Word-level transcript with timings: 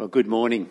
Well, 0.00 0.08
good 0.08 0.28
morning. 0.28 0.70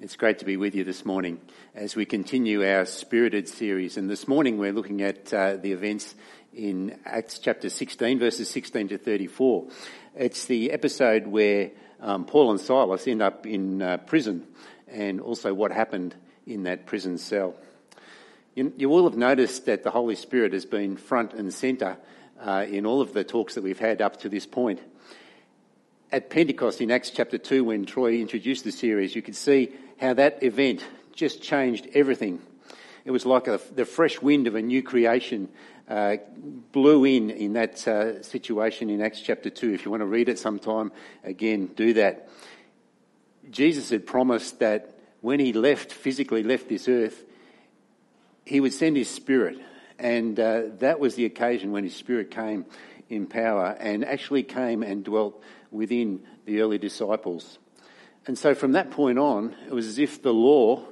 It's 0.00 0.16
great 0.16 0.38
to 0.38 0.46
be 0.46 0.56
with 0.56 0.74
you 0.74 0.82
this 0.82 1.04
morning 1.04 1.42
as 1.74 1.94
we 1.94 2.06
continue 2.06 2.66
our 2.66 2.86
spirited 2.86 3.46
series. 3.46 3.98
And 3.98 4.08
this 4.08 4.26
morning 4.26 4.56
we're 4.56 4.72
looking 4.72 5.02
at 5.02 5.30
uh, 5.34 5.56
the 5.56 5.72
events 5.72 6.14
in 6.54 6.98
Acts 7.04 7.38
chapter 7.38 7.68
16, 7.68 8.18
verses 8.18 8.48
16 8.48 8.88
to 8.88 8.96
34. 8.96 9.68
It's 10.16 10.46
the 10.46 10.70
episode 10.70 11.26
where 11.26 11.72
um, 12.00 12.24
Paul 12.24 12.50
and 12.50 12.58
Silas 12.58 13.06
end 13.06 13.20
up 13.20 13.46
in 13.46 13.82
uh, 13.82 13.98
prison 13.98 14.46
and 14.88 15.20
also 15.20 15.52
what 15.52 15.70
happened 15.70 16.14
in 16.46 16.62
that 16.62 16.86
prison 16.86 17.18
cell. 17.18 17.54
You, 18.54 18.72
you 18.78 18.88
will 18.88 19.04
have 19.04 19.18
noticed 19.18 19.66
that 19.66 19.82
the 19.82 19.90
Holy 19.90 20.16
Spirit 20.16 20.54
has 20.54 20.64
been 20.64 20.96
front 20.96 21.34
and 21.34 21.52
centre 21.52 21.98
uh, 22.40 22.64
in 22.66 22.86
all 22.86 23.02
of 23.02 23.12
the 23.12 23.22
talks 23.22 23.54
that 23.56 23.64
we've 23.64 23.78
had 23.78 24.00
up 24.00 24.20
to 24.20 24.30
this 24.30 24.46
point 24.46 24.80
at 26.12 26.28
Pentecost 26.28 26.82
in 26.82 26.90
Acts 26.90 27.10
chapter 27.10 27.38
2, 27.38 27.64
when 27.64 27.86
Troy 27.86 28.18
introduced 28.20 28.64
the 28.64 28.70
series, 28.70 29.16
you 29.16 29.22
could 29.22 29.34
see 29.34 29.72
how 29.98 30.12
that 30.14 30.42
event 30.42 30.84
just 31.14 31.42
changed 31.42 31.88
everything. 31.94 32.40
It 33.06 33.10
was 33.10 33.24
like 33.24 33.48
a, 33.48 33.58
the 33.74 33.86
fresh 33.86 34.20
wind 34.20 34.46
of 34.46 34.54
a 34.54 34.62
new 34.62 34.82
creation 34.82 35.48
uh, 35.88 36.16
blew 36.70 37.06
in 37.06 37.30
in 37.30 37.54
that 37.54 37.88
uh, 37.88 38.22
situation 38.22 38.90
in 38.90 39.00
Acts 39.00 39.20
chapter 39.20 39.48
2. 39.48 39.72
If 39.72 39.84
you 39.86 39.90
want 39.90 40.02
to 40.02 40.06
read 40.06 40.28
it 40.28 40.38
sometime, 40.38 40.92
again, 41.24 41.66
do 41.66 41.94
that. 41.94 42.28
Jesus 43.50 43.88
had 43.88 44.06
promised 44.06 44.60
that 44.60 44.94
when 45.22 45.40
he 45.40 45.54
left, 45.54 45.92
physically 45.92 46.42
left 46.42 46.68
this 46.68 46.88
earth, 46.88 47.24
he 48.44 48.60
would 48.60 48.72
send 48.72 48.96
his 48.96 49.08
spirit. 49.08 49.58
And 49.98 50.38
uh, 50.38 50.62
that 50.78 51.00
was 51.00 51.14
the 51.14 51.24
occasion 51.24 51.72
when 51.72 51.84
his 51.84 51.96
spirit 51.96 52.30
came 52.30 52.66
in 53.08 53.26
power 53.26 53.76
and 53.78 54.04
actually 54.04 54.42
came 54.42 54.82
and 54.82 55.04
dwelt 55.04 55.42
within 55.72 56.20
the 56.44 56.60
early 56.60 56.78
disciples. 56.78 57.58
And 58.26 58.38
so 58.38 58.54
from 58.54 58.72
that 58.72 58.90
point 58.90 59.18
on, 59.18 59.56
it 59.66 59.72
was 59.72 59.86
as 59.86 59.98
if 59.98 60.22
the 60.22 60.32
law 60.32 60.84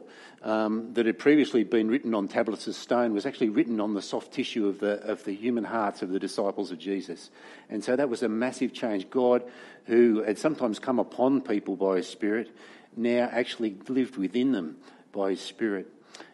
um, 0.42 0.94
that 0.94 1.06
had 1.06 1.18
previously 1.18 1.64
been 1.64 1.88
written 1.88 2.14
on 2.14 2.26
tablets 2.26 2.66
of 2.66 2.74
stone 2.74 3.12
was 3.12 3.26
actually 3.26 3.50
written 3.50 3.80
on 3.80 3.95
the 3.95 4.02
soft 4.02 4.32
tissue 4.32 4.66
of 4.68 4.80
the, 4.80 4.95
of 5.02 5.22
the 5.24 5.34
human 5.34 5.64
hearts 5.64 6.02
of 6.02 6.10
the 6.10 6.18
disciples 6.18 6.72
of 6.72 6.78
Jesus. 6.78 7.30
And 7.68 7.84
so 7.84 7.95
that 7.95 8.09
was 8.09 8.22
a 8.22 8.28
massive 8.28 8.72
change. 8.72 9.10
God, 9.10 9.45
who 9.84 10.22
had 10.22 10.38
sometimes 10.38 10.78
come 10.78 10.98
upon 10.98 11.42
people 11.42 11.76
by 11.76 11.96
His 11.96 12.09
Spirit, 12.09 12.50
now 12.96 13.28
actually 13.30 13.76
lived 13.88 14.16
within 14.16 14.52
them 14.52 14.78
by 15.12 15.30
His 15.30 15.40
Spirit 15.40 15.92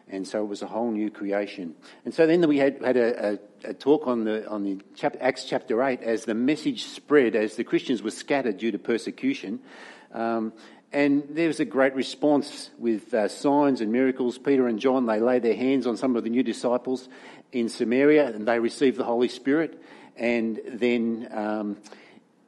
and 0.09 0.27
so 0.27 0.43
it 0.43 0.47
was 0.47 0.63
a 0.63 0.67
whole 0.67 0.91
new 0.91 1.11
creation. 1.11 1.75
And 2.05 2.15
so 2.15 2.27
then 2.27 2.47
we 2.49 2.59
had, 2.59 2.83
had 2.83 2.97
a, 2.97 3.39
a, 3.65 3.71
a 3.71 3.75
talk 3.75 4.07
on 4.07 4.25
the 4.25 4.49
on 4.49 4.63
the 4.63 4.81
chap, 4.95 5.17
Acts 5.21 5.45
chapter 5.45 5.83
eight 5.83 6.03
as 6.03 6.25
the 6.25 6.35
message 6.35 6.85
spread, 6.85 7.35
as 7.35 7.57
the 7.57 7.65
Christians 7.65 8.03
were 8.03 8.11
scattered 8.11 8.59
due 8.59 8.71
to 8.71 8.79
persecution. 8.79 9.61
Um, 10.13 10.53
and 10.93 11.25
there 11.31 11.49
was 11.49 11.61
a 11.61 11.65
great 11.65 11.95
response 11.95 12.71
with 12.79 13.13
uh, 13.13 13.29
signs 13.29 13.81
and 13.81 13.91
miracles. 13.91 14.39
Peter 14.39 14.69
and 14.69 14.79
John, 14.79 15.07
they 15.07 15.21
laid 15.21 15.43
their 15.43 15.57
hands 15.57 15.87
on 15.87 15.97
some 15.97 16.17
of 16.17 16.25
the 16.25 16.31
new 16.31 16.43
disciples 16.43 17.09
in 17.53 17.69
Samaria 17.69 18.29
and 18.29 18.47
they 18.47 18.59
received 18.59 18.97
the 18.97 19.05
Holy 19.05 19.29
Spirit. 19.29 19.83
And 20.17 20.61
then 20.67 21.29
um, 21.33 21.77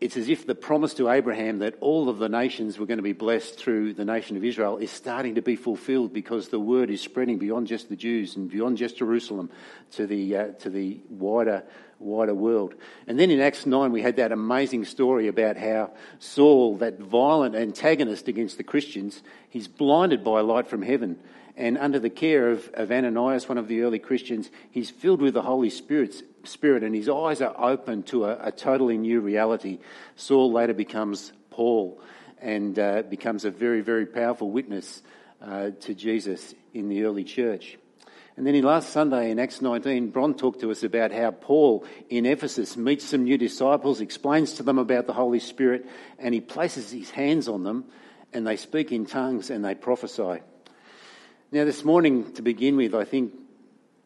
it's 0.01 0.17
as 0.17 0.29
if 0.29 0.47
the 0.47 0.55
promise 0.55 0.95
to 0.95 1.09
Abraham 1.09 1.59
that 1.59 1.75
all 1.81 2.09
of 2.09 2.19
the 2.19 2.29
nations 2.29 2.79
were 2.79 2.87
going 2.87 2.99
to 2.99 3.03
be 3.03 3.13
blessed 3.13 3.59
through 3.59 3.95
the 3.95 4.05
nation 4.05 4.37
of 4.37 4.45
Israel 4.45 4.79
is 4.79 4.93
starting 4.93 5.35
to 5.35 5.43
be 5.43 5.57
fulfilled 5.57 6.13
because 6.13 6.49
the 6.49 6.61
word 6.61 6.89
is 6.89 7.01
spreading 7.01 7.39
beyond 7.39 7.67
just 7.67 7.89
the 7.89 7.97
Jews 7.97 8.37
and 8.37 8.49
beyond 8.49 8.77
just 8.77 8.99
Jerusalem 8.99 9.51
to 9.93 10.07
the 10.07 10.37
uh, 10.37 10.47
to 10.61 10.71
the 10.71 11.01
wider 11.11 11.65
wider 11.99 12.35
world. 12.35 12.75
And 13.09 13.19
then 13.19 13.31
in 13.31 13.41
Acts 13.41 13.67
9 13.67 13.91
we 13.91 14.03
had 14.03 14.17
that 14.17 14.31
amazing 14.31 14.85
story 14.85 15.27
about 15.27 15.57
how 15.57 15.91
Saul, 16.21 16.77
that 16.77 17.01
violent 17.01 17.57
antagonist 17.57 18.29
against 18.29 18.57
the 18.57 18.65
Christians, 18.65 19.23
he's 19.51 19.67
blinded 19.67 20.23
by 20.23 20.41
a 20.41 20.45
light 20.45 20.69
from 20.69 20.83
heaven 20.83 21.19
and 21.59 21.77
under 21.77 21.99
the 21.99 22.09
care 22.09 22.51
of, 22.51 22.71
of 22.75 22.93
Ananias, 22.93 23.49
one 23.49 23.59
of 23.59 23.67
the 23.67 23.83
early 23.83 23.99
Christians, 23.99 24.49
he's 24.71 24.91
filled 24.91 25.21
with 25.21 25.35
the 25.35 25.43
Holy 25.43 25.71
Spirit, 25.71 26.23
Spirit 26.45 26.83
and 26.83 26.95
his 26.95 27.09
eyes 27.09 27.41
are 27.41 27.55
open 27.59 28.03
to 28.05 28.27
a, 28.27 28.49
a 28.49 28.53
totally 28.53 28.99
new 28.99 29.21
reality. 29.21 29.79
Saul 30.17 30.53
later 30.53 30.75
becomes 30.75 31.33
Paul 31.51 32.01
and 32.41 32.79
uh, 32.79 33.03
becomes 33.03 33.45
a 33.45 33.51
very, 33.51 33.81
very 33.81 34.07
powerful 34.07 34.51
witness 34.51 35.03
uh, 35.43 35.71
to 35.81 35.95
Jesus 35.95 36.55
in 36.75 36.89
the 36.89 37.05
early 37.05 37.25
church. 37.25 37.79
And 38.37 38.47
then 38.47 38.55
in 38.55 38.63
last 38.63 38.91
Sunday 38.91 39.33
in 39.33 39.41
Acts 39.41 39.61
19, 39.61 40.11
Bron 40.11 40.35
talked 40.35 40.61
to 40.61 40.71
us 40.71 40.85
about 40.85 41.11
how 41.11 41.33
Paul 41.33 41.85
in 42.09 42.25
Ephesus 42.25 42.77
meets 42.77 43.05
some 43.05 43.25
new 43.25 43.37
disciples, 43.37 44.01
explains 44.01 44.55
to 44.55 44.63
them 44.63 44.79
about 44.79 45.09
the 45.09 45.13
Holy 45.13 45.41
Spirit, 45.41 45.87
and 46.21 46.33
he 46.33 46.41
places 46.41 46.93
his 46.93 47.11
hands 47.11 47.49
on 47.49 47.65
them 47.65 47.85
and 48.33 48.47
they 48.47 48.57
speak 48.57 48.93
in 48.93 49.07
tongues 49.07 49.51
and 49.51 49.65
they 49.65 49.75
prophesy. 49.75 50.41
Now, 51.51 51.65
this 51.65 51.85
morning, 51.85 52.33
to 52.35 52.43
begin 52.43 52.77
with, 52.77 52.95
I 52.95 53.05
think 53.05 53.33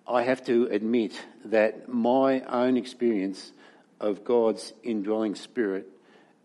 I 0.07 0.23
have 0.23 0.45
to 0.47 0.67
admit 0.67 1.13
that 1.45 1.89
my 1.89 2.41
own 2.41 2.77
experience 2.77 3.53
of 4.01 4.25
God's 4.25 4.73
indwelling 4.83 5.37
spirit 5.37 5.87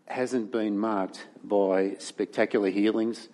hasn't 0.06 0.52
been 0.52 0.78
marked 0.78 1.26
by 1.42 1.96
spectacular 1.98 2.70
healings 2.70 3.28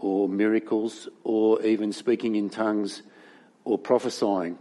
or 0.00 0.28
miracles 0.28 1.08
or 1.22 1.62
even 1.62 1.92
speaking 1.92 2.34
in 2.34 2.50
tongues 2.50 3.02
or 3.64 3.78
prophesying. 3.78 4.58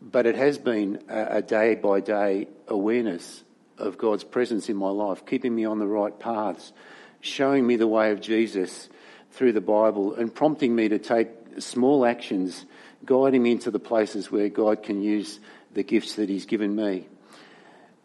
But 0.00 0.26
it 0.26 0.36
has 0.36 0.56
been 0.56 1.02
a 1.08 1.42
day 1.42 1.74
by 1.74 2.00
day 2.00 2.48
awareness 2.68 3.42
of 3.76 3.98
God's 3.98 4.24
presence 4.24 4.68
in 4.68 4.76
my 4.76 4.90
life, 4.90 5.26
keeping 5.26 5.54
me 5.54 5.64
on 5.64 5.80
the 5.80 5.86
right 5.86 6.16
paths, 6.16 6.72
showing 7.20 7.66
me 7.66 7.74
the 7.74 7.88
way 7.88 8.12
of 8.12 8.20
Jesus 8.20 8.88
through 9.32 9.52
the 9.52 9.60
Bible, 9.60 10.14
and 10.14 10.32
prompting 10.32 10.74
me 10.74 10.88
to 10.88 10.98
take 10.98 11.28
small 11.58 12.04
actions 12.06 12.66
guiding 13.04 13.42
me 13.42 13.52
into 13.52 13.70
the 13.70 13.78
places 13.78 14.30
where 14.30 14.48
God 14.48 14.82
can 14.82 15.02
use 15.02 15.40
the 15.74 15.82
gifts 15.82 16.16
that 16.16 16.28
He's 16.28 16.46
given 16.46 16.74
me. 16.74 17.06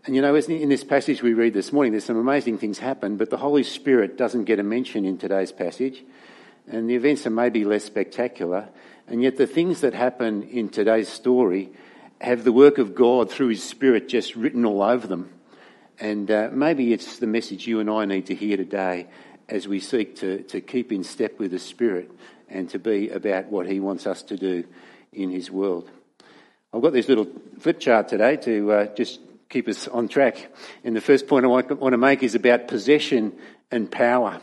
And 0.05 0.15
you 0.15 0.21
know, 0.21 0.35
in 0.35 0.69
this 0.69 0.85
passage 0.85 1.21
we 1.21 1.33
read 1.33 1.53
this 1.53 1.73
morning, 1.73 1.91
there's 1.91 2.05
some 2.05 2.17
amazing 2.17 2.59
things 2.59 2.79
happen, 2.79 3.17
but 3.17 3.29
the 3.29 3.37
Holy 3.37 3.63
Spirit 3.63 4.17
doesn't 4.17 4.45
get 4.45 4.57
a 4.57 4.63
mention 4.63 5.03
in 5.03 5.17
today's 5.17 5.51
passage. 5.51 6.03
And 6.65 6.89
the 6.89 6.95
events 6.95 7.27
are 7.27 7.31
maybe 7.31 7.65
less 7.65 7.83
spectacular. 7.83 8.69
And 9.07 9.21
yet 9.21 9.37
the 9.37 9.47
things 9.47 9.81
that 9.81 9.93
happen 9.93 10.43
in 10.43 10.69
today's 10.69 11.09
story 11.09 11.71
have 12.19 12.43
the 12.43 12.51
work 12.51 12.77
of 12.77 12.95
God 12.95 13.29
through 13.29 13.49
His 13.49 13.63
Spirit 13.63 14.07
just 14.07 14.35
written 14.35 14.65
all 14.65 14.81
over 14.81 15.07
them. 15.07 15.29
And 15.99 16.29
uh, 16.29 16.49
maybe 16.51 16.93
it's 16.93 17.19
the 17.19 17.27
message 17.27 17.67
you 17.67 17.79
and 17.79 17.89
I 17.89 18.05
need 18.05 18.27
to 18.27 18.35
hear 18.35 18.55
today 18.57 19.07
as 19.49 19.67
we 19.67 19.79
seek 19.79 20.15
to, 20.17 20.43
to 20.43 20.61
keep 20.61 20.91
in 20.91 21.03
step 21.03 21.39
with 21.39 21.51
the 21.51 21.59
Spirit 21.59 22.11
and 22.49 22.69
to 22.69 22.79
be 22.79 23.09
about 23.09 23.47
what 23.47 23.67
He 23.67 23.79
wants 23.79 24.07
us 24.07 24.23
to 24.23 24.37
do 24.37 24.65
in 25.11 25.29
His 25.29 25.51
world. 25.51 25.89
I've 26.73 26.81
got 26.81 26.93
this 26.93 27.07
little 27.07 27.27
flip 27.59 27.79
chart 27.79 28.07
today 28.07 28.37
to 28.37 28.71
uh, 28.71 28.85
just 28.95 29.19
keep 29.49 29.67
us 29.67 29.87
on 29.87 30.07
track. 30.07 30.51
And 30.83 30.95
the 30.95 31.01
first 31.01 31.27
point 31.27 31.45
I 31.45 31.47
want 31.47 31.93
to 31.93 31.97
make 31.97 32.23
is 32.23 32.35
about 32.35 32.67
possession 32.67 33.33
and 33.71 33.89
power. 33.89 34.41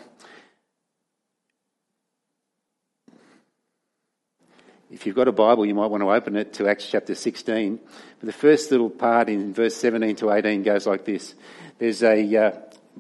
If 4.91 5.07
you've 5.07 5.17
got 5.17 5.29
a 5.29 5.33
Bible, 5.33 5.67
you 5.67 5.75
might 5.75 5.89
want 5.89 6.03
to 6.03 6.11
open 6.11 6.37
it 6.37 6.53
to 6.55 6.69
Acts 6.69 6.89
chapter 6.89 7.15
16. 7.15 7.81
But 8.21 8.27
the 8.27 8.33
first 8.33 8.71
little 8.71 8.91
part 8.91 9.29
in 9.29 9.53
verse 9.53 9.75
17 9.75 10.17
to 10.17 10.31
18 10.31 10.63
goes 10.63 10.87
like 10.87 11.05
this. 11.05 11.35
There's 11.79 12.03
a, 12.03 12.37
uh, 12.37 12.53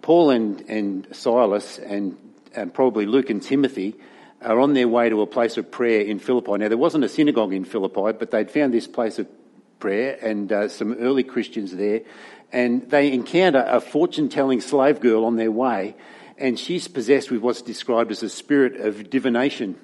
Paul 0.02 0.30
and, 0.30 0.60
and 0.62 1.06
Silas 1.12 1.78
and, 1.78 2.18
and 2.52 2.74
probably 2.74 3.06
Luke 3.06 3.30
and 3.30 3.40
Timothy 3.40 3.94
are 4.44 4.60
on 4.60 4.74
their 4.74 4.88
way 4.88 5.08
to 5.08 5.22
a 5.22 5.26
place 5.26 5.56
of 5.56 5.70
prayer 5.70 6.02
in 6.02 6.18
Philippi. 6.18 6.58
Now, 6.58 6.68
there 6.68 6.78
wasn't 6.78 7.04
a 7.04 7.08
synagogue 7.08 7.52
in 7.52 7.64
Philippi, 7.64 8.16
but 8.18 8.30
they'd 8.30 8.50
found 8.50 8.72
this 8.72 8.86
place 8.86 9.18
of 9.18 9.26
prayer 9.78 10.18
and 10.22 10.52
uh, 10.52 10.68
some 10.68 10.94
early 10.94 11.24
Christians 11.24 11.74
there. 11.74 12.02
And 12.52 12.88
they 12.88 13.12
encounter 13.12 13.64
a 13.66 13.80
fortune 13.80 14.28
telling 14.28 14.60
slave 14.60 15.00
girl 15.00 15.24
on 15.24 15.36
their 15.36 15.50
way, 15.50 15.96
and 16.38 16.58
she's 16.58 16.86
possessed 16.88 17.30
with 17.30 17.40
what's 17.40 17.62
described 17.62 18.10
as 18.10 18.22
a 18.22 18.28
spirit 18.28 18.76
of 18.80 19.10
divination. 19.10 19.76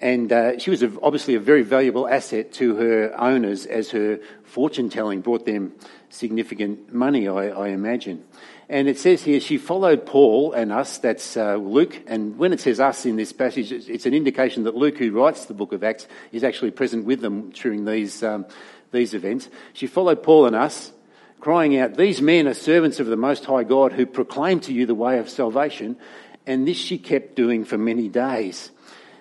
And 0.00 0.30
uh, 0.30 0.58
she 0.58 0.70
was 0.70 0.82
a, 0.82 0.92
obviously 1.00 1.36
a 1.36 1.40
very 1.40 1.62
valuable 1.62 2.06
asset 2.06 2.52
to 2.54 2.76
her 2.76 3.14
owners 3.18 3.64
as 3.64 3.90
her 3.90 4.20
fortune 4.44 4.90
telling 4.90 5.22
brought 5.22 5.46
them 5.46 5.72
significant 6.10 6.92
money, 6.92 7.28
I, 7.28 7.48
I 7.48 7.68
imagine. 7.68 8.24
And 8.68 8.88
it 8.88 8.98
says 8.98 9.22
here, 9.22 9.38
she 9.38 9.58
followed 9.58 10.06
Paul 10.06 10.52
and 10.52 10.72
us, 10.72 10.98
that's 10.98 11.36
uh, 11.36 11.54
Luke. 11.54 12.02
And 12.08 12.36
when 12.36 12.52
it 12.52 12.60
says 12.60 12.80
us 12.80 13.06
in 13.06 13.14
this 13.14 13.32
passage, 13.32 13.70
it's 13.70 14.06
an 14.06 14.14
indication 14.14 14.64
that 14.64 14.74
Luke, 14.74 14.98
who 14.98 15.12
writes 15.12 15.46
the 15.46 15.54
book 15.54 15.72
of 15.72 15.84
Acts, 15.84 16.08
is 16.32 16.42
actually 16.42 16.72
present 16.72 17.04
with 17.04 17.20
them 17.20 17.50
during 17.50 17.84
these, 17.84 18.24
um, 18.24 18.44
these 18.90 19.14
events. 19.14 19.48
She 19.72 19.86
followed 19.86 20.24
Paul 20.24 20.46
and 20.46 20.56
us, 20.56 20.92
crying 21.38 21.78
out, 21.78 21.96
These 21.96 22.20
men 22.20 22.48
are 22.48 22.54
servants 22.54 22.98
of 22.98 23.06
the 23.06 23.16
Most 23.16 23.44
High 23.44 23.62
God 23.62 23.92
who 23.92 24.04
proclaim 24.04 24.58
to 24.60 24.72
you 24.72 24.84
the 24.84 24.96
way 24.96 25.20
of 25.20 25.28
salvation. 25.28 25.96
And 26.44 26.66
this 26.66 26.76
she 26.76 26.98
kept 26.98 27.36
doing 27.36 27.64
for 27.64 27.78
many 27.78 28.08
days. 28.08 28.72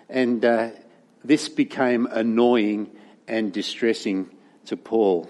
And 0.10 0.44
uh, 0.44 0.72
this 1.24 1.50
became 1.50 2.08
annoying 2.08 2.90
and 3.28 3.54
distressing 3.54 4.32
to 4.66 4.78
Paul. 4.78 5.30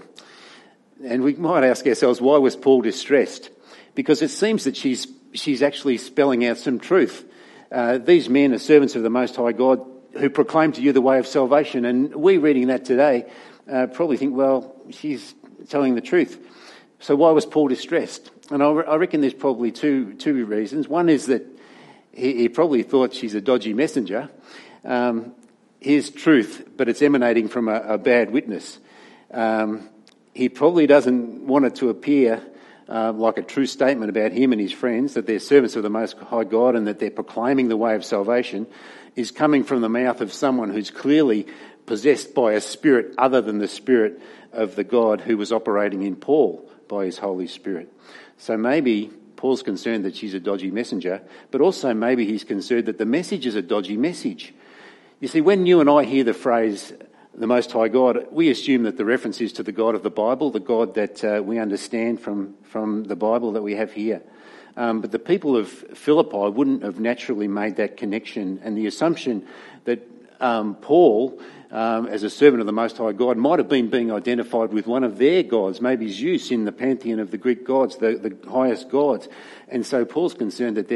And 1.04 1.22
we 1.22 1.34
might 1.34 1.66
ask 1.66 1.86
ourselves, 1.86 2.22
why 2.22 2.38
was 2.38 2.56
Paul 2.56 2.82
distressed? 2.82 3.50
Because 3.96 4.22
it 4.22 4.30
seems 4.30 4.66
that 4.66 4.78
she's, 4.78 5.08
she's 5.34 5.62
actually 5.62 5.98
spelling 5.98 6.46
out 6.46 6.58
some 6.58 6.80
truth. 6.80 7.26
uh, 7.72 7.98
these 7.98 8.30
men 8.30 8.54
are 8.54 8.60
servants 8.60 8.96
of 8.96 9.04
the 9.04 9.10
Most 9.10 9.36
High 9.36 9.52
God 9.52 9.86
who 10.14 10.30
proclaim 10.30 10.72
to 10.74 10.82
you 10.82 10.94
the 10.94 11.02
way 11.02 11.20
of 11.20 11.28
salvation. 11.28 11.86
And 11.86 12.16
we 12.16 12.38
reading 12.38 12.68
that 12.68 12.86
today 12.86 13.26
uh, 13.70 13.88
probably 13.88 14.18
think, 14.18 14.36
well, 14.36 14.76
she's 14.92 15.34
telling 15.68 15.96
the 15.96 16.02
truth. 16.02 16.40
So 17.00 17.16
why 17.16 17.32
was 17.32 17.46
Paul 17.46 17.68
distressed? 17.68 18.32
And 18.50 18.64
I, 18.64 18.68
I 18.68 18.96
reckon 18.96 19.22
there's 19.22 19.34
probably 19.34 19.72
two, 19.72 20.14
two 20.14 20.46
reasons. 20.46 20.88
One 20.88 21.10
is 21.10 21.26
that 21.26 21.46
he, 22.14 22.38
he 22.38 22.50
probably 22.50 22.84
thought 22.84 23.14
she's 23.14 23.36
a 23.36 23.42
dodgy 23.42 23.74
messenger. 23.74 24.30
Um, 24.86 25.34
here's 25.82 26.10
truth, 26.10 26.70
but 26.78 26.88
it's 26.88 27.02
emanating 27.02 27.50
from 27.50 27.68
a, 27.68 27.82
a 27.82 27.98
bad 27.98 28.32
witness. 28.32 28.80
Um, 29.32 29.90
he 30.34 30.50
probably 30.50 30.88
doesn't 30.88 31.46
want 31.46 31.66
it 31.66 31.76
to 31.76 31.90
appear 31.90 32.42
uh, 32.88 33.12
like 33.14 33.38
a 33.38 33.44
true 33.44 33.66
statement 33.66 34.10
about 34.10 34.32
him 34.32 34.52
and 34.52 34.62
his 34.62 34.72
friends, 34.72 35.16
that 35.16 35.26
they're 35.26 35.40
servants 35.40 35.76
of 35.76 35.84
the 35.84 35.90
Most 35.90 36.18
High 36.18 36.44
God 36.44 36.76
and 36.76 36.88
that 36.88 37.00
they're 37.00 37.10
proclaiming 37.10 37.68
the 37.68 37.78
way 37.78 37.96
of 37.96 38.06
salvation, 38.06 38.68
is 39.16 39.32
coming 39.32 39.64
from 39.64 39.82
the 39.82 39.90
mouth 39.90 40.22
of 40.22 40.34
someone 40.34 40.70
who's 40.70 40.92
clearly 40.92 41.48
possessed 41.86 42.34
by 42.34 42.54
a 42.54 42.62
spirit 42.62 43.14
other 43.18 43.42
than 43.42 43.60
the 43.60 43.68
spirit 43.68 44.20
of 44.52 44.76
the 44.76 44.84
God 44.84 45.22
who 45.22 45.38
was 45.38 45.52
operating 45.52 46.04
in 46.04 46.16
Paul 46.16 46.70
by 46.88 47.06
his 47.06 47.18
Holy 47.18 47.48
Spirit. 47.48 47.92
So 48.38 48.58
maybe 48.58 49.12
Paul's 49.36 49.64
concerned 49.64 50.06
that 50.06 50.16
she's 50.16 50.34
a 50.34 50.40
dodgy 50.40 50.72
messenger, 50.72 51.22
but 51.52 51.62
also 51.62 51.94
maybe 51.94 52.26
he's 52.26 52.44
concerned 52.44 52.86
that 52.86 52.98
the 52.98 53.06
message 53.06 53.46
is 53.46 53.56
a 53.56 53.62
dodgy 53.62 53.98
message. 53.98 54.54
You 55.20 55.28
see, 55.28 55.42
when 55.42 55.66
you 55.66 55.82
and 55.82 55.90
I 55.90 56.04
hear 56.04 56.24
the 56.24 56.34
phrase, 56.34 56.94
the 57.38 57.48
Most 57.48 57.72
High 57.72 57.90
God, 57.90 58.28
we 58.32 58.50
assume 58.50 58.84
that 58.84 58.98
the 58.98 59.06
reference 59.06 59.42
is 59.42 59.54
to 59.54 59.64
the 59.64 59.72
God 59.72 59.96
of 59.96 60.04
the 60.04 60.10
Bible, 60.10 60.52
the 60.52 60.60
God 60.60 60.96
that 60.96 61.24
uh, 61.24 61.42
we 61.44 61.60
understand 61.60 62.22
from, 62.22 62.56
from 62.64 63.04
the 63.04 63.16
Bible 63.16 63.54
that 63.54 63.62
we 63.62 63.76
have 63.76 63.92
here. 63.92 64.22
Um, 64.78 65.02
but 65.02 65.12
the 65.12 65.20
people 65.20 65.56
of 65.56 65.70
Philippi 65.70 66.50
wouldn't 66.50 66.84
have 66.84 67.00
naturally 67.00 67.48
made 67.48 67.78
that 67.78 67.98
connection, 67.98 68.60
and 68.64 68.78
the 68.78 68.88
assumption 68.88 69.46
that 69.86 70.08
um, 70.40 70.76
Paul, 70.76 71.40
um, 71.72 72.08
as 72.08 72.24
a 72.24 72.30
servant 72.30 72.62
of 72.62 72.68
the 72.68 72.74
Most 72.74 72.98
High 72.98 73.14
God, 73.14 73.38
might 73.38 73.60
have 73.60 73.70
been 73.70 73.90
being 73.90 74.12
identified 74.12 74.74
with 74.74 74.88
one 74.88 75.04
of 75.04 75.18
their 75.18 75.44
gods, 75.44 75.82
maybe 75.82 76.10
Zeus 76.10 76.52
in 76.52 76.66
the 76.66 76.72
pantheon 76.72 77.20
of 77.20 77.32
the 77.32 77.38
Greek 77.38 77.66
gods, 77.66 77.98
the, 77.98 78.16
the 78.16 78.50
highest 78.50 78.90
gods. 78.90 79.28
And 79.68 79.86
so 79.86 80.06
Paul's 80.06 80.34
concerned 80.34 80.78
that 80.78 80.90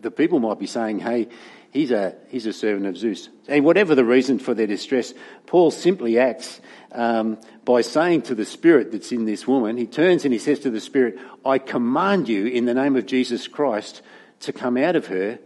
the 0.00 0.10
people 0.10 0.38
might 0.38 0.58
be 0.58 0.66
saying, 0.66 1.00
hey, 1.00 1.28
he's 1.70 1.90
a, 1.90 2.14
he's 2.28 2.46
a 2.46 2.52
servant 2.52 2.86
of 2.86 2.96
Zeus. 2.96 3.28
And 3.48 3.64
whatever 3.64 3.94
the 3.94 4.04
reason 4.04 4.38
for 4.38 4.54
their 4.54 4.66
distress, 4.66 5.14
Paul 5.46 5.70
simply 5.70 6.18
acts 6.18 6.60
um, 6.92 7.38
by 7.64 7.82
saying 7.82 8.22
to 8.22 8.34
the 8.34 8.44
spirit 8.44 8.92
that's 8.92 9.12
in 9.12 9.24
this 9.24 9.46
woman, 9.46 9.76
he 9.76 9.86
turns 9.86 10.24
and 10.24 10.32
he 10.32 10.38
says 10.38 10.60
to 10.60 10.70
the 10.70 10.80
spirit, 10.80 11.18
I 11.44 11.58
command 11.58 12.28
you 12.28 12.46
in 12.46 12.64
the 12.64 12.74
name 12.74 12.96
of 12.96 13.06
Jesus 13.06 13.48
Christ 13.48 14.02
to 14.40 14.52
come 14.52 14.76
out 14.76 14.96
of 14.96 15.06
her. 15.06 15.38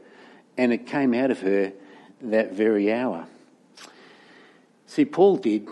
And 0.56 0.72
it 0.72 0.86
came 0.86 1.14
out 1.14 1.30
of 1.30 1.40
her 1.40 1.72
that 2.22 2.52
very 2.52 2.92
hour. 2.92 3.26
See, 4.86 5.04
Paul 5.04 5.36
did 5.36 5.68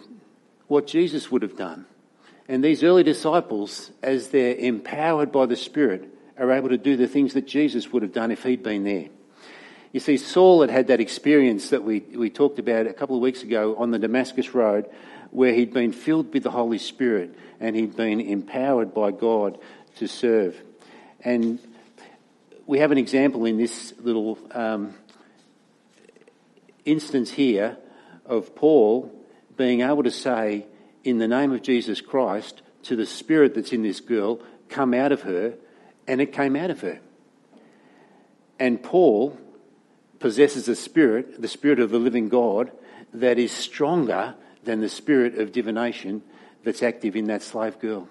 what 0.66 0.88
Jesus 0.88 1.30
would 1.30 1.42
have 1.42 1.56
done. 1.56 1.86
And 2.48 2.64
these 2.64 2.82
early 2.82 3.04
disciples, 3.04 3.92
as 4.02 4.28
they're 4.28 4.56
empowered 4.56 5.30
by 5.30 5.46
the 5.46 5.56
Spirit, 5.56 6.12
are 6.42 6.50
able 6.50 6.70
to 6.70 6.76
do 6.76 6.96
the 6.96 7.06
things 7.06 7.34
that 7.34 7.46
Jesus 7.46 7.92
would 7.92 8.02
have 8.02 8.12
done 8.12 8.32
if 8.32 8.42
he'd 8.42 8.64
been 8.64 8.82
there. 8.82 9.06
You 9.92 10.00
see, 10.00 10.16
Saul 10.16 10.62
had 10.62 10.70
had 10.70 10.88
that 10.88 11.00
experience 11.00 11.70
that 11.70 11.84
we, 11.84 12.00
we 12.00 12.30
talked 12.30 12.58
about 12.58 12.86
a 12.86 12.92
couple 12.92 13.14
of 13.14 13.22
weeks 13.22 13.42
ago 13.44 13.76
on 13.76 13.92
the 13.92 13.98
Damascus 13.98 14.52
Road, 14.52 14.90
where 15.30 15.54
he'd 15.54 15.72
been 15.72 15.92
filled 15.92 16.34
with 16.34 16.42
the 16.42 16.50
Holy 16.50 16.78
Spirit 16.78 17.38
and 17.60 17.76
he'd 17.76 17.94
been 17.94 18.20
empowered 18.20 18.92
by 18.92 19.12
God 19.12 19.58
to 19.96 20.08
serve. 20.08 20.60
And 21.20 21.60
we 22.66 22.80
have 22.80 22.90
an 22.90 22.98
example 22.98 23.44
in 23.44 23.56
this 23.56 23.94
little 24.00 24.36
um, 24.50 24.94
instance 26.84 27.30
here 27.30 27.76
of 28.26 28.56
Paul 28.56 29.12
being 29.56 29.82
able 29.82 30.02
to 30.02 30.10
say, 30.10 30.66
in 31.04 31.18
the 31.18 31.28
name 31.28 31.52
of 31.52 31.62
Jesus 31.62 32.00
Christ, 32.00 32.62
to 32.84 32.96
the 32.96 33.06
spirit 33.06 33.54
that's 33.54 33.72
in 33.72 33.82
this 33.82 34.00
girl, 34.00 34.40
come 34.68 34.92
out 34.92 35.12
of 35.12 35.22
her, 35.22 35.54
and 36.12 36.20
it 36.20 36.30
came 36.30 36.56
out 36.56 36.68
of 36.68 36.82
her. 36.82 37.00
And 38.58 38.82
Paul 38.82 39.38
possesses 40.18 40.68
a 40.68 40.76
spirit, 40.76 41.40
the 41.40 41.48
spirit 41.48 41.80
of 41.80 41.88
the 41.88 41.98
living 41.98 42.28
God, 42.28 42.70
that 43.14 43.38
is 43.38 43.50
stronger 43.50 44.34
than 44.62 44.82
the 44.82 44.90
spirit 44.90 45.38
of 45.38 45.52
divination 45.52 46.22
that's 46.64 46.82
active 46.82 47.16
in 47.16 47.28
that 47.28 47.42
slave 47.42 47.78
girl. 47.78 48.10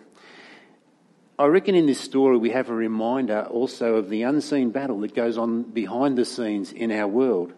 I 1.38 1.45
reckon 1.45 1.75
in 1.75 1.86
this 1.86 2.01
story 2.01 2.38
we 2.38 2.50
have 2.50 2.69
a 2.69 2.74
reminder 2.74 3.44
also 3.44 3.98
of 3.98 4.09
the 4.09 4.24
unseen 4.24 4.71
battle 4.71 5.00
that 5.01 5.13
goes 5.13 5.38
on 5.38 5.62
behind 5.62 6.18
the 6.18 6.25
scenes 6.25 6.71
in 6.71 6.92
our 6.92 7.07
world. 7.07 7.54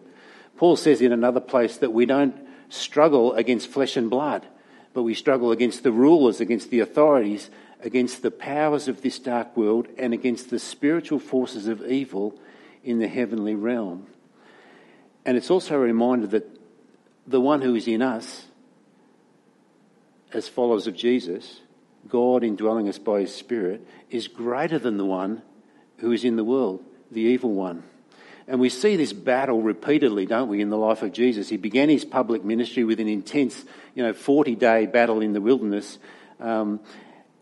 Paul 0.58 0.76
says 0.76 1.00
in 1.00 1.10
another 1.10 1.40
place 1.40 1.78
that 1.78 1.94
we 1.94 2.04
don't 2.04 2.36
struggle 2.68 3.32
against 3.32 3.68
flesh 3.68 3.96
and 3.96 4.10
blood, 4.10 4.46
but 4.92 5.04
we 5.04 5.14
struggle 5.14 5.52
against 5.52 5.84
the 5.84 5.92
rulers, 5.92 6.38
against 6.38 6.68
the 6.68 6.80
authorities, 6.80 7.48
against 7.84 8.22
the 8.22 8.30
powers 8.30 8.88
of 8.88 9.02
this 9.02 9.18
dark 9.18 9.56
world, 9.56 9.86
and 9.98 10.14
against 10.14 10.50
the 10.50 10.58
spiritual 10.58 11.18
forces 11.18 11.68
of 11.68 11.86
evil 11.86 12.34
in 12.82 12.98
the 12.98 13.06
heavenly 13.06 13.54
realm. 13.54 14.06
And 15.26 15.36
it's 15.36 15.50
also 15.50 15.76
a 15.76 15.78
reminder 15.78 16.26
that 16.28 16.48
the 17.26 17.40
one 17.40 17.60
who 17.60 17.74
is 17.74 17.86
in 17.86 18.00
us, 18.02 18.46
as 20.32 20.48
followers 20.48 20.86
of 20.86 20.96
Jesus, 20.96 21.60
God 22.08 22.42
indwelling 22.42 22.88
us 22.88 22.98
by 22.98 23.20
his 23.20 23.34
Spirit, 23.34 23.86
is 24.10 24.28
greater 24.28 24.78
than 24.78 24.96
the 24.96 25.04
one 25.04 25.42
who 25.98 26.10
is 26.10 26.24
in 26.24 26.36
the 26.36 26.44
world, 26.44 26.82
the 27.10 27.20
evil 27.20 27.52
one. 27.52 27.82
And 28.46 28.60
we 28.60 28.68
see 28.68 28.96
this 28.96 29.12
battle 29.12 29.62
repeatedly, 29.62 30.26
don't 30.26 30.48
we, 30.48 30.60
in 30.60 30.68
the 30.70 30.76
life 30.76 31.02
of 31.02 31.12
Jesus. 31.12 31.48
He 31.48 31.56
began 31.56 31.88
his 31.88 32.04
public 32.04 32.44
ministry 32.44 32.84
with 32.84 33.00
an 33.00 33.08
intense, 33.08 33.62
you 33.94 34.02
know, 34.02 34.12
40 34.12 34.54
day 34.56 34.86
battle 34.86 35.20
in 35.20 35.32
the 35.32 35.40
wilderness 35.40 35.98
um, 36.40 36.80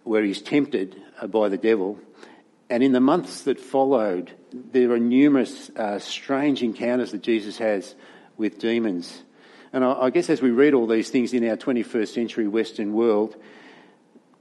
where 0.04 0.22
he's 0.22 0.42
tempted 0.42 1.00
uh, 1.20 1.26
by 1.26 1.48
the 1.48 1.56
devil. 1.56 1.98
And 2.68 2.82
in 2.82 2.92
the 2.92 3.00
months 3.00 3.42
that 3.42 3.60
followed, 3.60 4.32
there 4.52 4.90
are 4.92 4.98
numerous 4.98 5.70
uh, 5.70 5.98
strange 5.98 6.62
encounters 6.62 7.12
that 7.12 7.22
Jesus 7.22 7.58
has 7.58 7.94
with 8.36 8.58
demons. 8.58 9.22
And 9.72 9.84
I, 9.84 9.92
I 9.92 10.10
guess 10.10 10.30
as 10.30 10.42
we 10.42 10.50
read 10.50 10.74
all 10.74 10.86
these 10.86 11.10
things 11.10 11.32
in 11.32 11.48
our 11.48 11.56
21st 11.56 12.08
century 12.08 12.48
Western 12.48 12.92
world, 12.92 13.36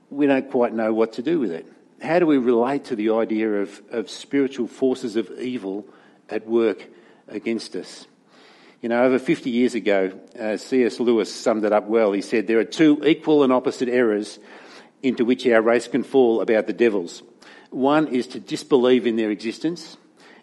we 0.09 0.27
don't 0.27 0.49
quite 0.49 0.73
know 0.73 0.93
what 0.93 1.13
to 1.13 1.21
do 1.21 1.39
with 1.39 1.51
it. 1.51 1.71
How 2.01 2.19
do 2.19 2.25
we 2.25 2.37
relate 2.37 2.85
to 2.85 2.95
the 2.95 3.11
idea 3.11 3.61
of, 3.61 3.81
of 3.91 4.09
spiritual 4.09 4.67
forces 4.67 5.15
of 5.15 5.29
evil 5.39 5.85
at 6.29 6.47
work 6.47 6.87
against 7.27 7.75
us? 7.75 8.07
You 8.81 8.89
know, 8.89 9.03
over 9.03 9.19
50 9.19 9.51
years 9.51 9.75
ago, 9.75 10.19
uh, 10.39 10.57
C.S. 10.57 10.99
Lewis 10.99 11.33
summed 11.33 11.63
it 11.65 11.71
up 11.71 11.87
well. 11.87 12.11
He 12.11 12.21
said, 12.21 12.47
There 12.47 12.59
are 12.59 12.65
two 12.65 12.99
equal 13.05 13.43
and 13.43 13.53
opposite 13.53 13.87
errors 13.87 14.39
into 15.03 15.25
which 15.25 15.47
our 15.47 15.61
race 15.61 15.87
can 15.87 16.03
fall 16.03 16.41
about 16.41 16.67
the 16.67 16.73
devils. 16.73 17.23
One 17.69 18.07
is 18.07 18.27
to 18.27 18.39
disbelieve 18.39 19.07
in 19.07 19.15
their 19.15 19.31
existence, 19.31 19.97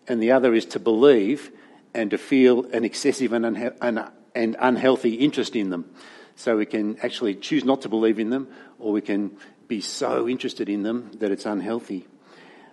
and 0.06 0.22
the 0.22 0.32
other 0.32 0.54
is 0.54 0.64
to 0.66 0.80
believe 0.80 1.50
and 1.94 2.10
to 2.10 2.18
feel 2.18 2.64
an 2.72 2.84
excessive 2.84 3.32
and, 3.32 3.44
unha- 3.44 4.10
and 4.34 4.56
unhealthy 4.58 5.14
interest 5.14 5.54
in 5.54 5.70
them. 5.70 5.90
So 6.36 6.56
we 6.56 6.66
can 6.66 6.98
actually 7.00 7.34
choose 7.34 7.64
not 7.64 7.82
to 7.82 7.88
believe 7.88 8.18
in 8.18 8.30
them, 8.30 8.48
or 8.78 8.92
we 8.92 9.00
can 9.00 9.36
be 9.66 9.80
so 9.80 10.28
interested 10.28 10.68
in 10.68 10.82
them 10.82 11.10
that 11.18 11.30
it's 11.30 11.46
unhealthy. 11.46 12.06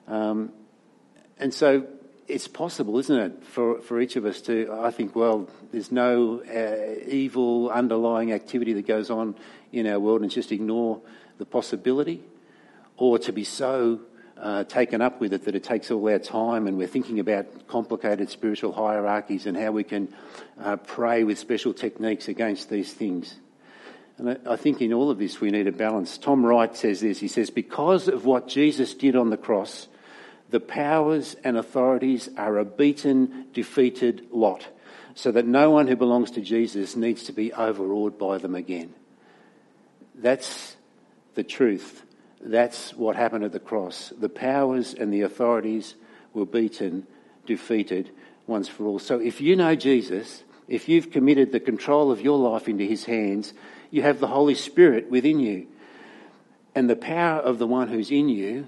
Um, 0.07 0.51
and 1.37 1.53
so 1.53 1.87
it's 2.27 2.47
possible, 2.47 2.97
isn't 2.99 3.17
it, 3.17 3.43
for, 3.43 3.81
for 3.81 3.99
each 3.99 4.15
of 4.15 4.25
us 4.25 4.41
to, 4.41 4.71
I 4.81 4.91
think, 4.91 5.15
well, 5.15 5.49
there's 5.71 5.91
no 5.91 6.41
uh, 6.41 7.07
evil 7.07 7.69
underlying 7.69 8.31
activity 8.31 8.73
that 8.73 8.87
goes 8.87 9.09
on 9.09 9.35
in 9.71 9.87
our 9.87 9.99
world 9.99 10.21
and 10.21 10.31
just 10.31 10.51
ignore 10.51 11.01
the 11.37 11.45
possibility, 11.45 12.21
or 12.97 13.19
to 13.19 13.31
be 13.31 13.43
so 13.43 13.99
uh, 14.37 14.63
taken 14.65 15.01
up 15.01 15.19
with 15.19 15.33
it 15.33 15.45
that 15.45 15.55
it 15.55 15.63
takes 15.63 15.91
all 15.91 16.09
our 16.09 16.19
time 16.19 16.67
and 16.67 16.77
we're 16.77 16.87
thinking 16.87 17.19
about 17.19 17.67
complicated 17.67 18.29
spiritual 18.29 18.73
hierarchies 18.73 19.45
and 19.45 19.57
how 19.57 19.71
we 19.71 19.83
can 19.83 20.13
uh, 20.59 20.75
pray 20.75 21.23
with 21.23 21.39
special 21.39 21.73
techniques 21.73 22.27
against 22.27 22.69
these 22.69 22.93
things. 22.93 23.35
And 24.17 24.31
I, 24.31 24.53
I 24.53 24.55
think 24.55 24.81
in 24.81 24.93
all 24.93 25.09
of 25.09 25.17
this 25.17 25.39
we 25.39 25.51
need 25.51 25.67
a 25.67 25.71
balance. 25.71 26.17
Tom 26.17 26.45
Wright 26.45 26.75
says 26.75 27.01
this. 27.01 27.19
He 27.19 27.27
says, 27.27 27.49
because 27.49 28.07
of 28.07 28.25
what 28.25 28.47
Jesus 28.47 28.93
did 28.93 29.15
on 29.15 29.29
the 29.29 29.37
cross, 29.37 29.87
the 30.49 30.59
powers 30.59 31.35
and 31.43 31.57
authorities 31.57 32.29
are 32.37 32.57
a 32.57 32.65
beaten, 32.65 33.47
defeated 33.53 34.27
lot, 34.31 34.67
so 35.15 35.31
that 35.31 35.47
no 35.47 35.71
one 35.71 35.87
who 35.87 35.95
belongs 35.95 36.31
to 36.31 36.41
Jesus 36.41 36.95
needs 36.95 37.23
to 37.23 37.33
be 37.33 37.53
overawed 37.53 38.17
by 38.17 38.37
them 38.37 38.53
again. 38.53 38.93
That's 40.13 40.75
the 41.35 41.43
truth. 41.43 42.03
That's 42.41 42.93
what 42.93 43.15
happened 43.15 43.43
at 43.43 43.51
the 43.51 43.59
cross. 43.59 44.13
The 44.17 44.29
powers 44.29 44.93
and 44.93 45.13
the 45.13 45.21
authorities 45.21 45.95
were 46.33 46.45
beaten, 46.45 47.07
defeated 47.45 48.11
once 48.47 48.67
for 48.67 48.85
all. 48.85 48.99
So 48.99 49.19
if 49.19 49.41
you 49.41 49.55
know 49.55 49.75
Jesus, 49.75 50.43
if 50.67 50.89
you've 50.89 51.11
committed 51.11 51.51
the 51.51 51.59
control 51.59 52.11
of 52.11 52.21
your 52.21 52.37
life 52.37 52.67
into 52.67 52.83
his 52.83 53.05
hands, 53.05 53.53
you 53.91 54.01
have 54.01 54.19
the 54.19 54.27
Holy 54.27 54.55
Spirit 54.55 55.09
within 55.09 55.39
you. 55.39 55.67
And 56.73 56.89
the 56.89 56.95
power 56.95 57.39
of 57.39 57.57
the 57.57 57.67
one 57.67 57.87
who's 57.87 58.11
in 58.11 58.29
you 58.29 58.67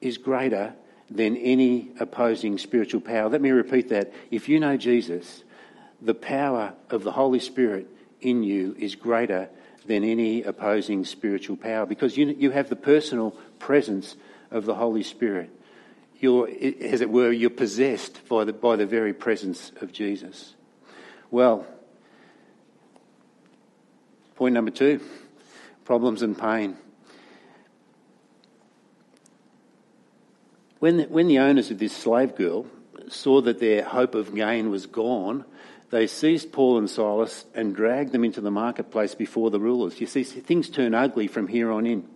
is 0.00 0.18
greater 0.18 0.74
than 1.08 1.36
any 1.36 1.90
opposing 2.00 2.58
spiritual 2.58 3.00
power. 3.00 3.28
Let 3.28 3.40
me 3.40 3.50
repeat 3.50 3.90
that. 3.90 4.12
If 4.30 4.48
you 4.48 4.58
know 4.58 4.76
Jesus, 4.76 5.44
the 6.02 6.14
power 6.14 6.74
of 6.90 7.04
the 7.04 7.12
Holy 7.12 7.38
Spirit 7.38 7.86
in 8.20 8.42
you 8.42 8.74
is 8.78 8.94
greater 8.94 9.48
than 9.86 10.04
any 10.04 10.42
opposing 10.42 11.04
spiritual 11.04 11.56
power 11.56 11.86
because 11.86 12.16
you, 12.16 12.26
you 12.26 12.50
have 12.50 12.68
the 12.68 12.76
personal 12.76 13.32
presence 13.58 14.16
of 14.50 14.64
the 14.64 14.74
Holy 14.74 15.02
Spirit. 15.02 15.50
You're, 16.18 16.48
as 16.48 17.00
it 17.00 17.10
were, 17.10 17.30
you're 17.30 17.50
possessed 17.50 18.26
by 18.28 18.44
the, 18.44 18.52
by 18.52 18.76
the 18.76 18.86
very 18.86 19.12
presence 19.12 19.72
of 19.80 19.92
Jesus. 19.92 20.54
Well, 21.30 21.66
point 24.34 24.54
number 24.54 24.70
two 24.70 25.00
problems 25.84 26.22
and 26.22 26.36
pain. 26.36 26.76
When 30.78 30.98
the, 30.98 31.04
when 31.04 31.28
the 31.28 31.38
owners 31.38 31.70
of 31.70 31.78
this 31.78 31.96
slave 31.96 32.36
girl 32.36 32.66
saw 33.08 33.40
that 33.42 33.60
their 33.60 33.84
hope 33.84 34.14
of 34.14 34.34
gain 34.34 34.70
was 34.70 34.86
gone, 34.86 35.44
they 35.90 36.06
seized 36.06 36.52
Paul 36.52 36.78
and 36.78 36.90
Silas 36.90 37.44
and 37.54 37.74
dragged 37.74 38.12
them 38.12 38.24
into 38.24 38.40
the 38.40 38.50
marketplace 38.50 39.14
before 39.14 39.50
the 39.50 39.60
rulers. 39.60 40.00
You 40.00 40.06
see, 40.06 40.24
things 40.24 40.68
turn 40.68 40.94
ugly 40.94 41.28
from 41.28 41.48
here 41.48 41.70
on 41.70 41.86
in. 41.86 42.08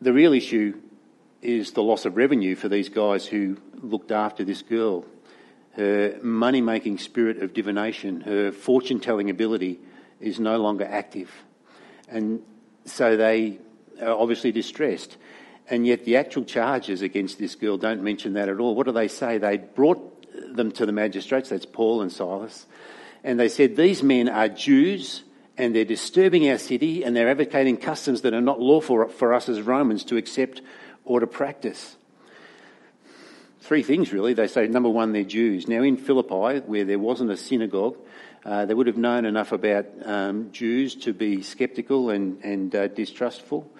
The 0.00 0.12
real 0.12 0.32
issue 0.32 0.80
is 1.42 1.72
the 1.72 1.82
loss 1.82 2.04
of 2.04 2.16
revenue 2.16 2.54
for 2.54 2.68
these 2.68 2.88
guys 2.88 3.26
who 3.26 3.56
looked 3.82 4.12
after 4.12 4.44
this 4.44 4.62
girl. 4.62 5.04
Her 5.72 6.18
money 6.22 6.60
making 6.60 6.98
spirit 6.98 7.42
of 7.42 7.52
divination, 7.52 8.22
her 8.22 8.52
fortune 8.52 9.00
telling 9.00 9.30
ability 9.30 9.80
is 10.20 10.38
no 10.38 10.58
longer 10.58 10.84
active. 10.84 11.30
And 12.08 12.42
so 12.84 13.16
they 13.16 13.58
are 14.00 14.12
obviously 14.12 14.52
distressed. 14.52 15.16
And 15.68 15.86
yet 15.86 16.04
the 16.04 16.16
actual 16.16 16.44
charges 16.44 17.02
against 17.02 17.38
this 17.38 17.54
girl 17.54 17.76
don't 17.76 18.02
mention 18.02 18.34
that 18.34 18.48
at 18.48 18.58
all. 18.58 18.74
What 18.74 18.86
do 18.86 18.92
they 18.92 19.08
say? 19.08 19.38
They 19.38 19.56
brought 19.56 20.19
them 20.34 20.72
to 20.72 20.86
the 20.86 20.92
magistrates, 20.92 21.48
that's 21.48 21.66
Paul 21.66 22.02
and 22.02 22.12
Silas, 22.12 22.66
and 23.22 23.38
they 23.38 23.48
said, 23.48 23.76
These 23.76 24.02
men 24.02 24.28
are 24.28 24.48
Jews 24.48 25.22
and 25.56 25.74
they're 25.74 25.84
disturbing 25.84 26.48
our 26.48 26.58
city 26.58 27.04
and 27.04 27.14
they're 27.14 27.28
advocating 27.28 27.76
customs 27.76 28.22
that 28.22 28.32
are 28.32 28.40
not 28.40 28.60
lawful 28.60 29.08
for 29.08 29.34
us 29.34 29.48
as 29.48 29.60
Romans 29.60 30.04
to 30.04 30.16
accept 30.16 30.62
or 31.04 31.20
to 31.20 31.26
practice. 31.26 31.96
Three 33.60 33.82
things 33.82 34.12
really. 34.12 34.32
They 34.32 34.46
say, 34.46 34.68
number 34.68 34.88
one, 34.88 35.12
they're 35.12 35.22
Jews. 35.22 35.68
Now, 35.68 35.82
in 35.82 35.96
Philippi, 35.96 36.60
where 36.60 36.84
there 36.84 36.98
wasn't 36.98 37.30
a 37.30 37.36
synagogue, 37.36 37.98
uh, 38.44 38.64
they 38.64 38.72
would 38.72 38.86
have 38.86 38.96
known 38.96 39.26
enough 39.26 39.52
about 39.52 39.86
um, 40.04 40.50
Jews 40.50 40.94
to 40.96 41.12
be 41.12 41.42
sceptical 41.42 42.08
and, 42.08 42.42
and 42.42 42.74
uh, 42.74 42.88
distrustful. 42.88 43.70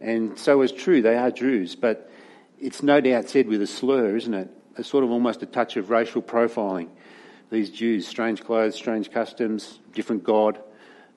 And 0.00 0.38
so 0.38 0.62
it's 0.62 0.72
true, 0.72 1.02
they 1.02 1.16
are 1.16 1.30
Jews, 1.30 1.76
but 1.76 2.10
it's 2.58 2.82
no 2.82 3.00
doubt 3.00 3.28
said 3.28 3.46
with 3.46 3.60
a 3.60 3.66
slur, 3.66 4.16
isn't 4.16 4.34
it? 4.34 4.50
A 4.76 4.84
sort 4.84 5.04
of 5.04 5.10
almost 5.10 5.42
a 5.42 5.46
touch 5.46 5.76
of 5.76 5.90
racial 5.90 6.22
profiling. 6.22 6.88
These 7.50 7.70
Jews, 7.70 8.06
strange 8.06 8.44
clothes, 8.44 8.74
strange 8.74 9.10
customs, 9.10 9.78
different 9.94 10.24
God, 10.24 10.60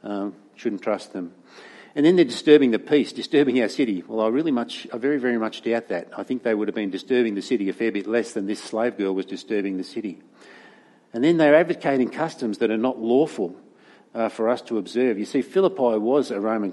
um, 0.04 0.36
shouldn't 0.56 0.82
trust 0.82 1.14
them. 1.14 1.34
And 1.96 2.06
then 2.06 2.16
they're 2.16 2.26
disturbing 2.26 2.72
the 2.72 2.80
peace, 2.80 3.12
disturbing 3.12 3.62
our 3.62 3.68
city. 3.68 4.04
Well, 4.08 4.26
I 4.26 4.30
really 4.30 4.52
much, 4.52 4.88
I 4.94 4.98
very, 4.98 5.18
very 5.18 5.38
much 5.38 5.64
doubt 5.64 5.88
that. 5.90 6.10
I 6.16 6.24
think 6.24 6.44
they 6.44 6.54
would 6.54 6.68
have 6.68 6.76
been 6.76 6.92
disturbing 6.92 7.36
the 7.36 7.42
city 7.42 7.68
a 7.70 7.74
fair 7.74 7.92
bit 7.92 8.08
less 8.08 8.34
than 8.34 8.46
this 8.46 8.62
slave 8.62 8.98
girl 8.98 9.14
was 9.14 9.26
disturbing 9.26 9.78
the 9.78 9.84
city. 9.84 10.20
And 11.14 11.24
then 11.24 11.38
they're 11.38 11.56
advocating 11.56 12.10
customs 12.10 12.60
that 12.60 12.70
are 12.70 12.78
not 12.78 13.00
lawful 13.00 13.56
uh, 14.14 14.30
for 14.30 14.50
us 14.50 14.62
to 14.64 14.78
observe. 14.78 15.18
You 15.18 15.26
see, 15.26 15.42
Philippi 15.42 15.98
was 15.98 16.32
a 16.32 16.40
Roman 16.40 16.72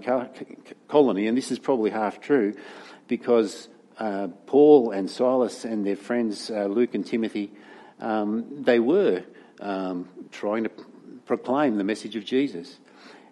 colony, 0.89 1.27
and 1.27 1.37
this 1.37 1.51
is 1.51 1.59
probably 1.59 1.91
half 1.91 2.21
true 2.21 2.55
because 3.09 3.69
uh, 3.99 4.29
Paul 4.47 4.91
and 4.91 5.11
Silas 5.11 5.65
and 5.65 5.87
their 5.87 5.97
friends 5.97 6.51
uh, 6.51 6.67
Luke 6.67 6.95
and 6.95 7.07
Timothy, 7.07 7.51
um, 8.01 8.63
they 8.63 8.79
were 8.79 9.23
um, 9.61 10.09
trying 10.31 10.65
to 10.65 10.71
proclaim 11.25 11.77
the 11.77 11.85
message 11.85 12.17
of 12.17 12.25
Jesus. 12.25 12.79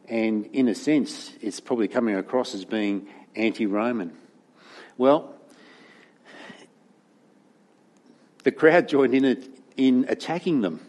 And 0.08 0.46
in 0.46 0.68
a 0.68 0.74
sense, 0.74 1.32
it's 1.40 1.60
probably 1.60 1.88
coming 1.88 2.16
across 2.16 2.54
as 2.54 2.64
being 2.64 3.08
anti 3.34 3.66
Roman. 3.66 4.16
Well, 4.96 5.34
the 8.44 8.52
crowd 8.52 8.88
joined 8.88 9.14
in, 9.14 9.52
in 9.76 10.06
attacking 10.08 10.60
them. 10.60 10.80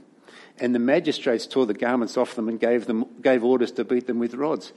And 0.57 0.73
the 0.73 0.79
magistrates 0.79 1.47
tore 1.47 1.65
the 1.65 1.73
garments 1.73 2.15
off 2.15 2.35
them 2.35 2.47
and 2.47 2.59
gave, 2.59 2.85
them, 2.85 3.05
gave 3.21 3.43
orders 3.43 3.73
to 3.73 3.83
beat 3.83 4.07
them 4.07 4.19
with 4.19 4.35
rods. 4.35 4.71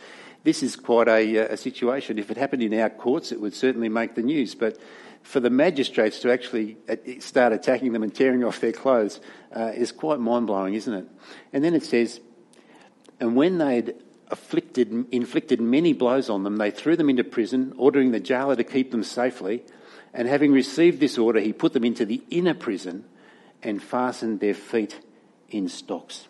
This 0.44 0.62
is 0.62 0.76
quite 0.76 1.08
a, 1.08 1.38
uh, 1.38 1.52
a 1.52 1.56
situation. 1.56 2.18
If 2.18 2.30
it 2.30 2.36
happened 2.36 2.62
in 2.62 2.78
our 2.78 2.90
courts, 2.90 3.32
it 3.32 3.40
would 3.40 3.54
certainly 3.54 3.88
make 3.88 4.14
the 4.14 4.22
news. 4.22 4.54
But 4.54 4.78
for 5.22 5.40
the 5.40 5.50
magistrates 5.50 6.20
to 6.20 6.32
actually 6.32 6.76
uh, 6.88 6.96
start 7.20 7.52
attacking 7.52 7.92
them 7.92 8.02
and 8.02 8.14
tearing 8.14 8.44
off 8.44 8.60
their 8.60 8.72
clothes 8.72 9.20
uh, 9.54 9.72
is 9.74 9.92
quite 9.92 10.20
mind 10.20 10.46
blowing, 10.46 10.74
isn't 10.74 10.94
it? 10.94 11.06
And 11.52 11.64
then 11.64 11.74
it 11.74 11.84
says, 11.84 12.20
and 13.20 13.34
when 13.36 13.58
they'd 13.58 13.94
afflicted, 14.28 15.06
inflicted 15.10 15.60
many 15.60 15.92
blows 15.92 16.30
on 16.30 16.44
them, 16.44 16.56
they 16.56 16.70
threw 16.70 16.96
them 16.96 17.10
into 17.10 17.24
prison, 17.24 17.72
ordering 17.76 18.12
the 18.12 18.20
jailer 18.20 18.56
to 18.56 18.64
keep 18.64 18.90
them 18.90 19.02
safely. 19.02 19.64
And 20.14 20.28
having 20.28 20.52
received 20.52 21.00
this 21.00 21.18
order, 21.18 21.40
he 21.40 21.52
put 21.52 21.72
them 21.72 21.84
into 21.84 22.04
the 22.04 22.22
inner 22.30 22.54
prison 22.54 23.04
and 23.62 23.82
fastened 23.82 24.40
their 24.40 24.54
feet 24.54 25.00
in 25.50 25.68
stocks. 25.68 26.28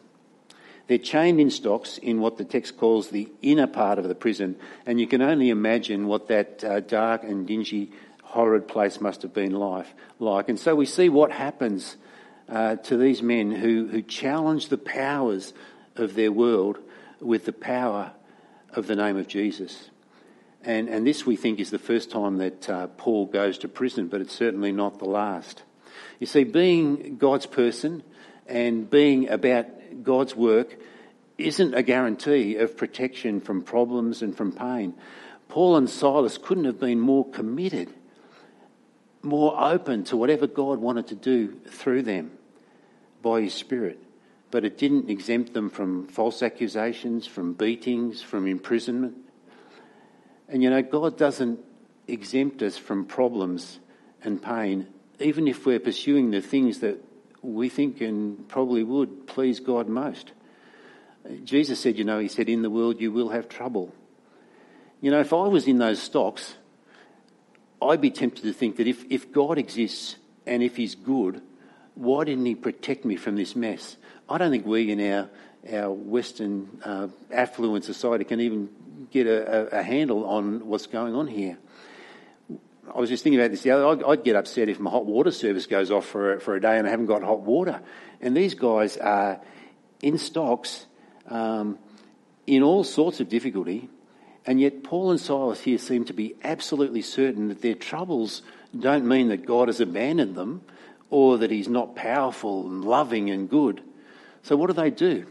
They're 0.89 0.99
chained 0.99 1.39
in 1.39 1.51
stocks 1.51 1.99
in 1.99 2.21
what 2.21 2.39
the 2.39 2.45
text 2.45 2.79
calls 2.79 3.09
the 3.09 3.29
inner 3.43 3.67
part 3.67 3.99
of 3.99 4.09
the 4.09 4.15
prison, 4.15 4.57
and 4.87 4.99
you 4.99 5.07
can 5.07 5.23
only 5.23 5.51
imagine 5.51 6.07
what 6.07 6.29
that 6.29 6.65
uh, 6.65 6.81
dark 6.81 7.23
and 7.23 7.47
dingy, 7.47 7.93
horrid 8.25 8.67
place 8.67 9.01
must 9.01 9.23
have 9.23 9.35
been 9.35 9.53
life, 9.53 9.95
like. 10.19 10.49
And 10.49 10.59
so 10.59 10.75
we 10.75 10.87
see 10.87 11.09
what 11.11 11.31
happens 11.31 11.97
uh, 12.49 12.77
to 12.77 12.97
these 12.97 13.23
men 13.23 13.53
who, 13.53 13.87
who 13.89 14.01
challenge 14.01 14.69
the 14.69 14.79
powers 14.79 15.53
of 15.97 16.15
their 16.15 16.33
world 16.33 16.79
with 17.21 17.45
the 17.45 17.53
power 17.53 18.13
of 18.73 18.87
the 18.87 18.97
name 18.97 19.19
of 19.19 19.29
Jesus. 19.29 19.91
And, 20.65 20.89
and 20.89 21.07
this, 21.07 21.27
we 21.27 21.37
think, 21.37 21.61
is 21.61 21.71
the 21.71 21.79
first 21.79 22.11
time 22.11 22.39
that 22.39 22.69
uh, 22.69 22.87
Paul 22.89 23.27
goes 23.27 23.59
to 23.59 23.69
prison, 23.69 24.09
but 24.09 24.21
it's 24.21 24.35
certainly 24.35 24.73
not 24.73 24.99
the 24.99 25.05
last. 25.05 25.63
You 26.19 26.27
see, 26.27 26.45
being 26.45 27.17
God's 27.17 27.47
person, 27.47 28.03
and 28.49 28.89
being 28.89 29.29
about 29.29 29.67
God's 30.03 30.35
work 30.35 30.77
isn't 31.39 31.75
a 31.75 31.83
guarantee 31.83 32.57
of 32.57 32.77
protection 32.77 33.41
from 33.41 33.63
problems 33.63 34.23
and 34.23 34.37
from 34.37 34.53
pain. 34.53 34.95
Paul 35.49 35.77
and 35.77 35.89
Silas 35.89 36.37
couldn't 36.37 36.65
have 36.65 36.81
been 36.81 37.01
more 37.01 37.29
committed, 37.29 37.93
more 39.23 39.57
open 39.59 40.05
to 40.05 40.17
whatever 40.17 40.47
God 40.47 40.81
wanted 40.81 41.07
to 41.09 41.15
do 41.15 41.61
through 41.69 42.03
them 42.03 42.33
by 43.23 43.43
His 43.43 43.55
Spirit. 43.55 44.03
But 44.51 44.65
it 44.65 44.79
didn't 44.79 45.11
exempt 45.11 45.55
them 45.55 45.71
from 45.71 46.09
false 46.09 46.43
accusations, 46.43 47.27
from 47.27 47.53
beatings, 47.53 48.23
from 48.23 48.47
imprisonment. 48.47 49.17
And 50.49 50.63
you 50.63 50.71
know, 50.71 50.83
God 50.83 51.17
doesn't 51.19 51.61
exempt 52.07 52.63
us 52.63 52.77
from 52.77 53.05
problems 53.05 53.79
and 54.23 54.43
pain, 54.43 54.89
even 55.21 55.47
if 55.47 55.67
we're 55.67 55.79
pursuing 55.79 56.31
the 56.31 56.41
things 56.41 56.81
that 56.81 57.05
we 57.43 57.69
think 57.69 58.01
and 58.01 58.49
probably 58.49 58.83
would 58.83 59.27
please 59.27 59.61
God 59.61 59.89
most. 59.89 60.33
Jesus 61.45 61.81
said, 61.81 61.99
you 61.99 62.05
know, 62.05 62.19
he 62.19 62.29
said, 62.29 62.49
in 62.49 62.63
the 62.63 62.71
world 62.71 63.01
you 63.01 63.13
will 63.13 63.31
have 63.31 63.49
trouble. 63.49 63.95
You 65.01 65.11
know, 65.11 65.21
if 65.21 65.33
I 65.33 65.47
was 65.47 65.69
in 65.69 65.79
those 65.79 66.01
stocks, 66.01 66.55
I'd 67.81 68.01
be 68.01 68.11
tempted 68.11 68.43
to 68.43 68.53
think 68.53 68.77
that 68.77 68.87
if, 68.87 69.05
if 69.11 69.33
God 69.33 69.59
exists 69.59 70.17
and 70.47 70.63
if 70.63 70.77
he's 70.77 70.95
good, 70.95 71.43
why 71.95 72.25
didn't 72.25 72.47
he 72.47 72.55
protect 72.55 73.05
me 73.05 73.17
from 73.17 73.37
this 73.37 73.55
mess? 73.55 73.97
I 74.29 74.39
don't 74.39 74.51
think 74.51 74.67
we 74.67 74.91
in 74.91 75.01
our, 75.13 75.29
our 75.73 75.91
Western 75.93 76.81
uh, 76.85 77.09
affluent 77.31 77.85
society 77.85 78.25
can 78.25 78.41
even 78.41 78.69
get 79.11 79.27
a, 79.27 79.77
a, 79.77 79.81
a 79.81 79.83
handle 79.83 80.25
on 80.27 80.67
what's 80.67 80.87
going 80.87 81.15
on 81.15 81.27
here. 81.27 81.59
I 82.95 83.01
was 83.01 83.09
just 83.09 83.23
thinking 83.23 83.41
about 83.41 83.51
this 83.51 83.63
the 83.63 83.71
other. 83.73 83.87
I'd, 83.87 84.03
I'd, 84.03 84.25
get 84.25 84.37
upset 84.37 84.69
if 84.69 84.81
my 84.81 84.91
hot 84.91 85.07
water 85.07 85.31
service 85.31 85.67
goes 85.67 85.91
off 85.91 86.07
for 86.07 86.35
a, 86.35 86.41
for 86.41 86.55
a 86.55 86.61
day 86.61 86.79
and 86.79 86.87
I 86.87 86.91
haven't 86.91 87.07
got 87.07 87.23
hot 87.23 87.41
water. 87.41 87.81
And 88.21 88.37
these 88.37 88.55
guys 88.55 88.97
are 88.97 89.41
in 90.03 90.19
stocks, 90.19 90.87
um, 91.29 91.79
in 92.47 92.63
all 92.63 92.85
sorts 92.85 93.21
of 93.21 93.29
difficulty, 93.29 93.89
and 94.47 94.61
yet 94.61 94.83
Paul 94.83 95.11
and 95.11 95.21
Silas 95.21 95.61
here 95.61 95.79
seem 95.79 96.05
to 96.07 96.13
be 96.13 96.35
absolutely 96.43 97.03
certain 97.03 97.49
that 97.49 97.61
their 97.61 97.75
troubles 97.75 98.43
don't 98.79 99.07
mean 99.07 99.29
that 99.29 99.45
God 99.45 99.69
has 99.69 99.81
abandoned 99.81 100.35
them 100.35 100.63
or 101.11 101.39
that 101.39 101.51
He's 101.51 101.69
not 101.69 101.97
powerful 101.97 102.67
and 102.67 102.85
loving 102.85 103.31
and 103.31 103.49
good. 103.49 103.83
So 104.43 104.57
what 104.57 104.69
do 104.69 104.73
they 104.73 104.91
do? 104.91 105.27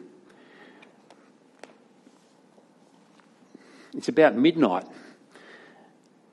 It's 3.93 4.09
about 4.09 4.35
midnight 4.35 4.85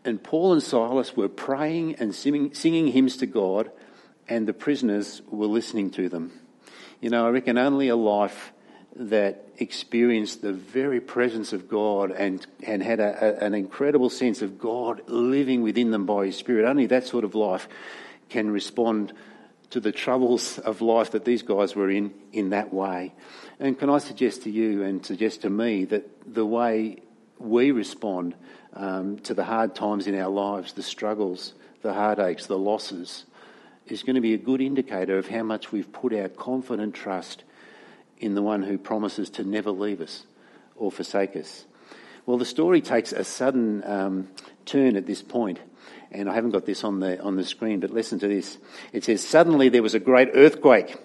and 0.04 0.22
Paul 0.22 0.52
and 0.52 0.62
Silas 0.62 1.16
were 1.16 1.28
praying 1.28 1.96
and 1.96 2.14
singing, 2.14 2.54
singing 2.54 2.88
hymns 2.88 3.16
to 3.18 3.26
God, 3.26 3.70
and 4.28 4.46
the 4.46 4.52
prisoners 4.52 5.22
were 5.28 5.46
listening 5.46 5.90
to 5.92 6.08
them. 6.08 6.32
You 7.00 7.10
know, 7.10 7.26
I 7.26 7.30
reckon 7.30 7.58
only 7.58 7.88
a 7.88 7.96
life 7.96 8.52
that 8.96 9.48
experienced 9.58 10.42
the 10.42 10.52
very 10.52 11.00
presence 11.00 11.52
of 11.52 11.68
God 11.68 12.10
and, 12.12 12.46
and 12.62 12.82
had 12.82 13.00
a, 13.00 13.42
a, 13.42 13.44
an 13.44 13.54
incredible 13.54 14.10
sense 14.10 14.42
of 14.42 14.58
God 14.58 15.02
living 15.08 15.62
within 15.62 15.90
them 15.90 16.06
by 16.06 16.26
His 16.26 16.36
Spirit. 16.36 16.68
Only 16.68 16.86
that 16.86 17.06
sort 17.06 17.24
of 17.24 17.34
life 17.34 17.68
can 18.28 18.50
respond 18.50 19.12
to 19.70 19.80
the 19.80 19.92
troubles 19.92 20.58
of 20.58 20.80
life 20.80 21.10
that 21.12 21.24
these 21.24 21.42
guys 21.42 21.74
were 21.74 21.90
in 21.90 22.14
in 22.32 22.50
that 22.50 22.72
way. 22.72 23.12
And 23.58 23.78
can 23.78 23.90
I 23.90 23.98
suggest 23.98 24.42
to 24.44 24.50
you 24.50 24.82
and 24.84 25.04
suggest 25.04 25.42
to 25.42 25.50
me 25.50 25.84
that 25.86 26.08
the 26.32 26.46
way 26.46 26.98
we 27.38 27.72
respond 27.72 28.34
um, 28.74 29.18
to 29.20 29.34
the 29.34 29.44
hard 29.44 29.74
times 29.74 30.06
in 30.06 30.18
our 30.18 30.30
lives, 30.30 30.72
the 30.72 30.82
struggles, 30.82 31.54
the 31.82 31.94
heartaches, 31.94 32.46
the 32.46 32.58
losses, 32.58 33.24
is 33.86 34.02
going 34.02 34.14
to 34.14 34.20
be 34.20 34.34
a 34.34 34.38
good 34.38 34.60
indicator 34.60 35.18
of 35.18 35.28
how 35.28 35.42
much 35.42 35.72
we've 35.72 35.92
put 35.92 36.12
our 36.12 36.28
confident 36.28 36.94
trust 36.94 37.44
in 38.18 38.34
the 38.34 38.42
one 38.42 38.62
who 38.62 38.78
promises 38.78 39.30
to 39.30 39.44
never 39.44 39.70
leave 39.70 40.00
us 40.00 40.24
or 40.76 40.90
forsake 40.90 41.36
us. 41.36 41.64
Well, 42.26 42.38
the 42.38 42.44
story 42.46 42.80
takes 42.80 43.12
a 43.12 43.24
sudden 43.24 43.84
um, 43.84 44.28
turn 44.64 44.96
at 44.96 45.06
this 45.06 45.22
point, 45.22 45.58
and 46.10 46.28
I 46.28 46.34
haven't 46.34 46.52
got 46.52 46.64
this 46.64 46.82
on 46.82 47.00
the 47.00 47.20
on 47.20 47.36
the 47.36 47.44
screen, 47.44 47.80
but 47.80 47.90
listen 47.90 48.18
to 48.20 48.28
this. 48.28 48.56
It 48.92 49.04
says, 49.04 49.20
"Suddenly 49.22 49.68
there 49.68 49.82
was 49.82 49.94
a 49.94 50.00
great 50.00 50.30
earthquake, 50.32 50.96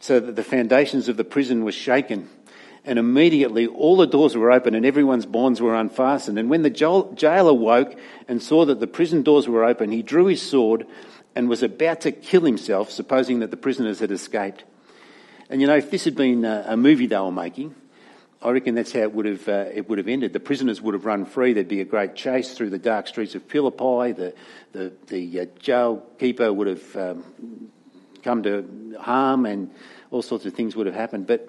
so 0.00 0.18
that 0.18 0.34
the 0.34 0.42
foundations 0.42 1.08
of 1.08 1.18
the 1.18 1.24
prison 1.24 1.64
were 1.64 1.72
shaken." 1.72 2.30
And 2.86 3.00
immediately 3.00 3.66
all 3.66 3.96
the 3.96 4.06
doors 4.06 4.36
were 4.36 4.52
open 4.52 4.76
and 4.76 4.86
everyone's 4.86 5.26
bonds 5.26 5.60
were 5.60 5.74
unfastened. 5.74 6.38
And 6.38 6.48
when 6.48 6.62
the 6.62 6.70
jailer 6.70 7.52
woke 7.52 7.98
and 8.28 8.40
saw 8.40 8.64
that 8.64 8.78
the 8.78 8.86
prison 8.86 9.22
doors 9.22 9.48
were 9.48 9.64
open, 9.64 9.90
he 9.90 10.02
drew 10.02 10.26
his 10.26 10.40
sword 10.40 10.86
and 11.34 11.48
was 11.48 11.64
about 11.64 12.00
to 12.02 12.12
kill 12.12 12.42
himself, 12.44 12.90
supposing 12.90 13.40
that 13.40 13.50
the 13.50 13.56
prisoners 13.56 13.98
had 13.98 14.12
escaped. 14.12 14.64
And 15.50 15.60
you 15.60 15.66
know, 15.66 15.76
if 15.76 15.90
this 15.90 16.04
had 16.04 16.16
been 16.16 16.44
a, 16.44 16.76
movie 16.76 17.06
they 17.06 17.18
were 17.18 17.30
making, 17.30 17.74
I 18.42 18.50
reckon 18.50 18.74
that's 18.74 18.92
how 18.92 19.00
it 19.00 19.12
would 19.12 19.26
have 19.26 19.48
uh, 19.48 19.66
it 19.72 19.88
would 19.88 19.98
have 19.98 20.08
ended. 20.08 20.32
The 20.32 20.40
prisoners 20.40 20.80
would 20.80 20.94
have 20.94 21.04
run 21.04 21.24
free. 21.24 21.52
There'd 21.52 21.68
be 21.68 21.80
a 21.80 21.84
great 21.84 22.14
chase 22.14 22.54
through 22.54 22.70
the 22.70 22.78
dark 22.78 23.06
streets 23.06 23.34
of 23.34 23.42
Philippi. 23.44 24.12
The 24.12 24.34
the 24.72 24.92
the 25.06 25.40
uh, 25.40 25.44
jail 25.58 26.06
keeper 26.18 26.52
would 26.52 26.66
have 26.66 26.96
um, 26.96 27.70
come 28.22 28.42
to 28.42 28.96
harm, 29.00 29.46
and 29.46 29.70
all 30.10 30.22
sorts 30.22 30.46
of 30.46 30.54
things 30.54 30.76
would 30.76 30.86
have 30.86 30.94
happened. 30.94 31.26
But 31.26 31.48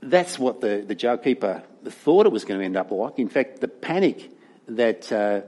that's 0.00 0.38
what 0.38 0.60
the, 0.60 0.84
the 0.86 0.94
jailkeeper 0.94 1.62
thought 1.84 2.26
it 2.26 2.32
was 2.32 2.44
going 2.44 2.60
to 2.60 2.64
end 2.64 2.76
up 2.76 2.90
like. 2.90 3.18
In 3.18 3.28
fact, 3.28 3.60
the 3.60 3.68
panic 3.68 4.30
that 4.68 5.10
uh, 5.12 5.42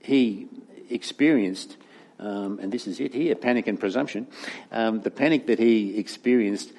he 0.00 0.48
experienced, 0.90 1.76
um, 2.18 2.58
and 2.60 2.72
this 2.72 2.86
is 2.86 3.00
it 3.00 3.14
here 3.14 3.34
panic 3.34 3.66
and 3.66 3.78
presumption, 3.78 4.26
um, 4.72 5.00
the 5.00 5.10
panic 5.10 5.46
that 5.46 5.58
he 5.58 5.98
experienced 5.98 6.72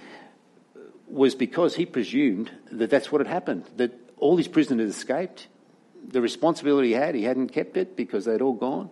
was 1.08 1.36
because 1.36 1.76
he 1.76 1.86
presumed 1.86 2.52
that 2.72 2.90
that's 2.90 3.12
what 3.12 3.22
had 3.22 3.28
happened, 3.28 3.66
that 3.78 3.94
all 4.18 4.38
his 4.38 4.48
prisoners 4.48 4.96
escaped. 4.96 5.48
The 6.10 6.22
responsibility 6.22 6.90
he 6.90 6.94
had, 6.94 7.16
he 7.16 7.24
hadn't 7.24 7.50
kept 7.50 7.78
it 7.78 7.96
because 7.96 8.26
they'd 8.26 8.42
all 8.42 8.54
gone. 8.54 8.90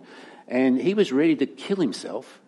And 0.48 0.79
he 0.79 0.94
was 0.94 1.12
ready 1.12 1.36
to 1.38 1.46
kill 1.46 1.77
himself 1.77 2.39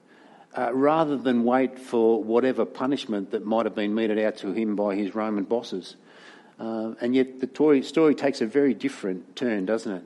uh, 0.58 0.74
rather 0.74 1.16
than 1.16 1.44
wait 1.44 1.78
for 1.78 2.24
whatever 2.24 2.66
punishment 2.66 3.32
that 3.32 3.46
might 3.46 3.66
have 3.66 3.76
been 3.76 3.94
meted 3.94 4.18
out 4.18 4.38
to 4.38 4.52
him 4.52 4.76
by 4.76 4.96
his 4.96 5.14
Roman 5.14 5.44
bosses. 5.44 5.96
Uh, 6.60 6.94
and 7.00 7.16
yet 7.16 7.40
the 7.40 7.48
story, 7.48 7.84
story 7.84 8.16
takes 8.16 8.42
a 8.42 8.48
very 8.48 8.74
different 8.74 9.36
turn, 9.36 9.68
doesn't 9.68 9.92
it? 9.92 10.04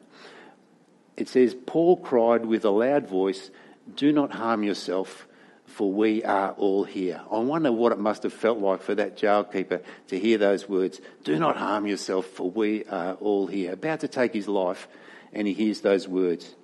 It 1.16 1.30
says, 1.30 1.56
Paul 1.66 1.96
cried 1.96 2.46
with 2.46 2.66
a 2.66 2.70
loud 2.70 3.08
voice, 3.08 3.50
Do 3.96 4.12
not 4.12 4.34
harm 4.34 4.64
yourself, 4.64 5.26
for 5.66 5.90
we 5.90 6.22
are 6.26 6.52
all 6.52 6.84
here. 6.84 7.22
I 7.32 7.40
wonder 7.40 7.72
what 7.72 7.94
it 7.94 8.00
must 8.00 8.24
have 8.24 8.34
felt 8.34 8.58
like 8.58 8.82
for 8.82 8.94
that 8.96 9.18
jailkeeper 9.18 9.82
to 10.08 10.20
hear 10.20 10.38
those 10.38 10.68
words, 10.68 11.00
Do 11.24 11.40
not 11.40 11.56
harm 11.56 11.88
yourself, 11.88 12.26
for 12.26 12.52
we 12.52 12.84
are 12.86 13.14
all 13.14 13.48
here. 13.48 13.72
About 13.72 14.02
to 14.02 14.10
take 14.10 14.34
his 14.34 14.50
life, 14.50 14.90
and 15.32 15.48
he 15.48 15.54
hears 15.54 15.80
those 15.80 16.10
words. 16.10 16.56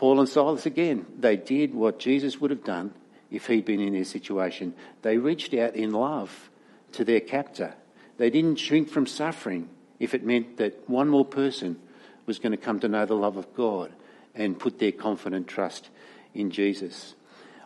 Paul 0.00 0.18
and 0.18 0.28
Silas 0.30 0.64
again, 0.64 1.04
they 1.18 1.36
did 1.36 1.74
what 1.74 1.98
Jesus 1.98 2.40
would 2.40 2.50
have 2.50 2.64
done 2.64 2.94
if 3.30 3.48
he'd 3.48 3.66
been 3.66 3.80
in 3.80 3.92
their 3.92 4.06
situation. 4.06 4.72
They 5.02 5.18
reached 5.18 5.52
out 5.52 5.76
in 5.76 5.90
love 5.90 6.48
to 6.92 7.04
their 7.04 7.20
captor. 7.20 7.74
They 8.16 8.30
didn't 8.30 8.56
shrink 8.56 8.88
from 8.88 9.06
suffering 9.06 9.68
if 9.98 10.14
it 10.14 10.24
meant 10.24 10.56
that 10.56 10.88
one 10.88 11.10
more 11.10 11.26
person 11.26 11.78
was 12.24 12.38
going 12.38 12.52
to 12.52 12.56
come 12.56 12.80
to 12.80 12.88
know 12.88 13.04
the 13.04 13.12
love 13.12 13.36
of 13.36 13.52
God 13.54 13.92
and 14.34 14.58
put 14.58 14.78
their 14.78 14.90
confident 14.90 15.48
trust 15.48 15.90
in 16.32 16.50
Jesus. 16.50 17.14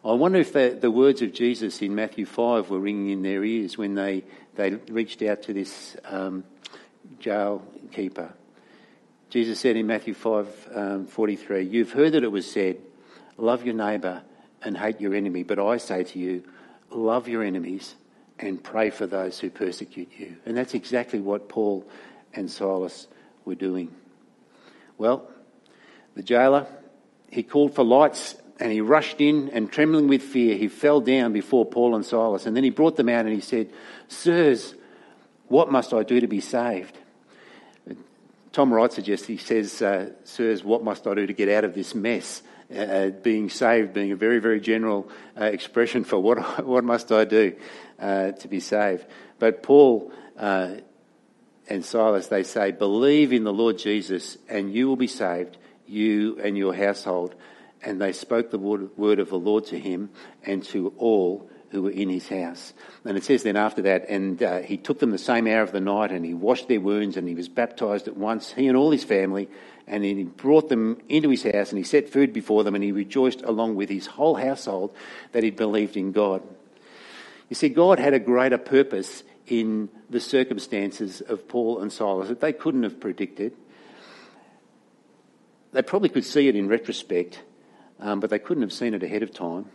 I 0.05 0.11
wonder 0.14 0.40
if 0.40 0.53
the, 0.53 0.77
the 0.81 0.90
words 0.90 1.23
of 1.23 1.33
Jesus 1.33 1.83
in 1.83 1.94
Matthew 1.94 2.27
5 2.27 2.68
were 2.68 2.81
ringing 2.81 3.11
in 3.11 3.23
their 3.23 3.44
ears 3.44 3.79
when 3.79 3.94
they, 3.94 4.25
they 4.57 4.73
reached 4.73 5.23
out 5.23 5.44
to 5.44 5.53
this 5.53 5.97
um, 6.05 6.42
jail 7.20 7.62
keeper. 7.92 8.35
Jesus 9.35 9.59
said 9.59 9.75
in 9.75 9.88
Matthew 9.88 10.14
5 10.14 10.68
um, 10.77 11.07
43, 11.07 11.64
You've 11.64 11.90
heard 11.90 12.12
that 12.12 12.23
it 12.23 12.31
was 12.31 12.49
said, 12.49 12.77
Love 13.37 13.64
your 13.64 13.75
neighbour 13.75 14.23
and 14.62 14.79
hate 14.79 15.01
your 15.01 15.12
enemy. 15.12 15.42
But 15.42 15.59
I 15.59 15.79
say 15.79 16.05
to 16.05 16.18
you, 16.20 16.44
love 16.88 17.27
your 17.27 17.42
enemies 17.42 17.97
and 18.38 18.62
pray 18.62 18.90
for 18.90 19.09
those 19.09 19.40
who 19.40 19.51
persecute 19.51 20.09
you. 20.16 20.37
And 20.47 20.57
that's 20.57 20.75
exactly 20.75 21.18
what 21.18 21.49
Paul 21.49 21.85
and 22.33 22.49
Silas 22.49 23.09
were 23.44 23.57
doing. 23.57 23.92
Well, 24.99 25.29
the 26.14 26.23
jailer, 26.23 26.68
he 27.29 27.42
called 27.42 27.75
for 27.75 27.83
lights 27.83 28.37
and 28.61 28.70
he 28.70 28.83
rushed 28.83 29.20
in 29.20 29.49
and 29.49 29.68
trembling 29.68 30.07
with 30.07 30.23
fear, 30.23 30.57
he 30.57 30.68
fell 30.68 31.01
down 31.01 31.33
before 31.33 31.66
Paul 31.66 31.97
and 31.97 32.07
Silas. 32.07 32.47
And 32.47 32.57
then 32.57 32.62
he 32.62 32.70
brought 32.70 32.94
them 32.94 33.09
out 33.09 33.27
and 33.27 33.35
he 33.35 33.40
said, 33.40 33.68
Sirs, 34.07 34.77
what 35.49 35.73
must 35.73 35.92
I 35.92 36.05
do 36.05 36.20
to 36.20 36.29
be 36.29 36.40
saved? 36.40 36.97
Tom 38.55 38.73
Wright 38.73 38.93
suggests, 38.93 39.27
he 39.27 39.37
says, 39.37 39.83
uh, 39.83 40.11
Sirs, 40.23 40.62
what 40.62 40.85
must 40.85 41.09
I 41.09 41.14
do 41.14 41.27
to 41.27 41.33
get 41.33 41.49
out 41.49 41.64
of 41.64 41.75
this 41.75 41.93
mess? 41.93 42.40
Uh, 42.73 42.79
uh 42.79 43.11
being 43.11 43.51
saved 43.51 43.93
being 43.93 44.12
a 44.12 44.17
very, 44.17 44.38
very 44.38 44.61
general 44.61 45.11
uh, 45.38 45.47
expression 45.47 46.05
for 46.05 46.21
what, 46.21 46.64
what 46.64 46.85
must 46.85 47.11
I 47.11 47.25
do 47.25 47.57
uh, 47.99 48.31
to 48.31 48.47
be 48.47 48.61
saved. 48.61 49.07
But 49.40 49.64
Paul 49.64 50.12
uh, 50.38 50.77
and 51.69 51.85
Silas, 51.85 52.29
they 52.29 52.45
say, 52.45 52.71
believe 52.71 53.33
in 53.33 53.43
the 53.43 53.53
Lord 53.53 53.77
Jesus 53.77 54.38
and 54.49 54.73
you 54.73 54.87
will 54.87 54.95
be 54.95 55.09
saved, 55.09 55.57
you 55.88 56.38
and 56.40 56.57
your 56.57 56.77
household. 56.77 57.35
And 57.83 58.01
they 58.01 58.12
spoke 58.12 58.53
the 58.53 58.59
word, 58.59 58.97
word 58.97 59.19
of 59.19 59.31
the 59.31 59.38
Lord 59.38 59.64
to 59.67 59.79
him 59.81 60.11
and 60.45 60.62
to 60.67 60.95
all 60.97 61.51
who 61.75 61.83
were 61.83 61.91
in 61.91 62.09
his 62.09 62.29
house. 62.29 62.73
And 63.05 63.17
it 63.17 63.25
says 63.25 63.43
then 63.43 63.57
after 63.57 63.83
that, 63.83 64.09
and 64.09 64.43
uh, 64.43 64.61
he 64.61 64.77
took 64.77 65.01
them 65.01 65.11
the 65.11 65.19
same 65.19 65.47
hour 65.47 65.63
of 65.63 65.73
the 65.73 65.81
night 65.81 66.13
and 66.13 66.25
he 66.25 66.33
washed 66.33 66.69
their 66.69 66.81
wounds 66.81 67.17
and 67.17 67.29
he 67.29 67.35
was 67.35 67.49
baptized 67.49 68.07
at 68.07 68.17
once, 68.17 68.53
he 68.53 68.69
and 68.69 68.77
all 68.77 68.93
his 68.93 69.05
family, 69.05 69.49
and 69.87 70.05
he 70.05 70.23
brought 70.23 70.69
them 70.69 71.01
into 71.09 71.29
his 71.29 71.43
house 71.43 71.71
and 71.71 71.79
he 71.79 71.85
set 71.85 72.09
food 72.09 72.33
before 72.33 72.65
them 72.65 72.75
and 72.75 72.85
he 72.85 72.93
rejoiced 72.93 73.43
along 73.43 73.75
with 73.75 73.89
his 73.89 74.07
whole 74.07 74.37
household 74.37 74.95
that 75.33 75.43
he'd 75.43 75.57
believed 75.57 75.97
in 75.97 76.13
God. 76.13 76.43
You 77.51 77.57
see, 77.57 77.69
God 77.69 77.99
had 77.99 78.15
a 78.15 78.21
greater 78.21 78.59
purpose 78.59 79.25
in 79.47 79.91
the 80.09 80.21
circumstances 80.21 81.21
of 81.21 81.49
Paul 81.49 81.81
and 81.81 81.93
Silas 81.93 82.29
that 82.29 82.41
they 82.41 82.53
couldn't 82.53 82.85
have 82.85 83.01
predicted. 83.01 83.53
They 85.73 85.83
probably 85.83 86.09
could 86.09 86.25
see 86.25 86.47
it 86.47 86.55
in 86.55 86.69
retrospect, 86.69 87.43
um, 87.99 88.21
but 88.21 88.31
they 88.31 88.39
couldn't 88.39 88.63
have 88.63 88.73
seen 88.73 88.95
it 88.95 89.03
ahead 89.03 89.25
of 89.25 89.35
time. 89.35 89.67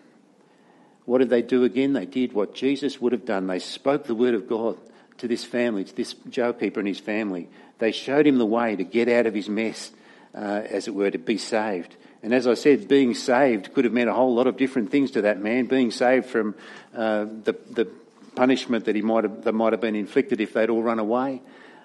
What 1.09 1.17
did 1.17 1.31
they 1.31 1.41
do 1.41 1.63
again? 1.63 1.93
They 1.93 2.05
did 2.05 2.33
what 2.33 2.53
Jesus 2.53 3.01
would 3.01 3.13
have 3.13 3.25
done. 3.25 3.47
They 3.47 3.57
spoke 3.57 4.03
the 4.03 4.13
word 4.13 4.35
of 4.35 4.47
God 4.47 4.77
to 5.17 5.27
this 5.27 5.43
family, 5.43 5.83
to 5.83 5.95
this 5.95 6.13
jailkeeper 6.13 6.77
and 6.77 6.87
his 6.87 6.99
family. 6.99 7.49
They 7.79 7.91
showed 7.91 8.27
him 8.27 8.37
the 8.37 8.45
way 8.45 8.75
to 8.75 8.83
get 8.83 9.09
out 9.09 9.25
of 9.25 9.33
his 9.33 9.49
mess, 9.49 9.89
uh, 10.35 10.61
as 10.69 10.87
it 10.87 10.93
were, 10.93 11.09
to 11.09 11.17
be 11.17 11.39
saved. 11.39 11.95
And 12.21 12.31
as 12.31 12.45
I 12.45 12.53
said, 12.53 12.87
being 12.87 13.15
saved 13.15 13.73
could 13.73 13.85
have 13.85 13.93
meant 13.93 14.11
a 14.11 14.13
whole 14.13 14.35
lot 14.35 14.45
of 14.45 14.55
different 14.55 14.91
things 14.91 15.09
to 15.11 15.23
that 15.23 15.41
man. 15.41 15.65
Being 15.65 15.89
saved 15.89 16.27
from 16.27 16.53
uh, 16.93 17.25
the, 17.25 17.57
the 17.71 17.87
punishment 18.35 18.85
that 18.85 18.95
he 18.95 19.01
might 19.01 19.23
have, 19.23 19.45
that 19.45 19.53
might 19.53 19.73
have 19.73 19.81
been 19.81 19.95
inflicted 19.95 20.39
if 20.39 20.53
they'd 20.53 20.69
all 20.69 20.83
run 20.83 20.99
away. 20.99 21.41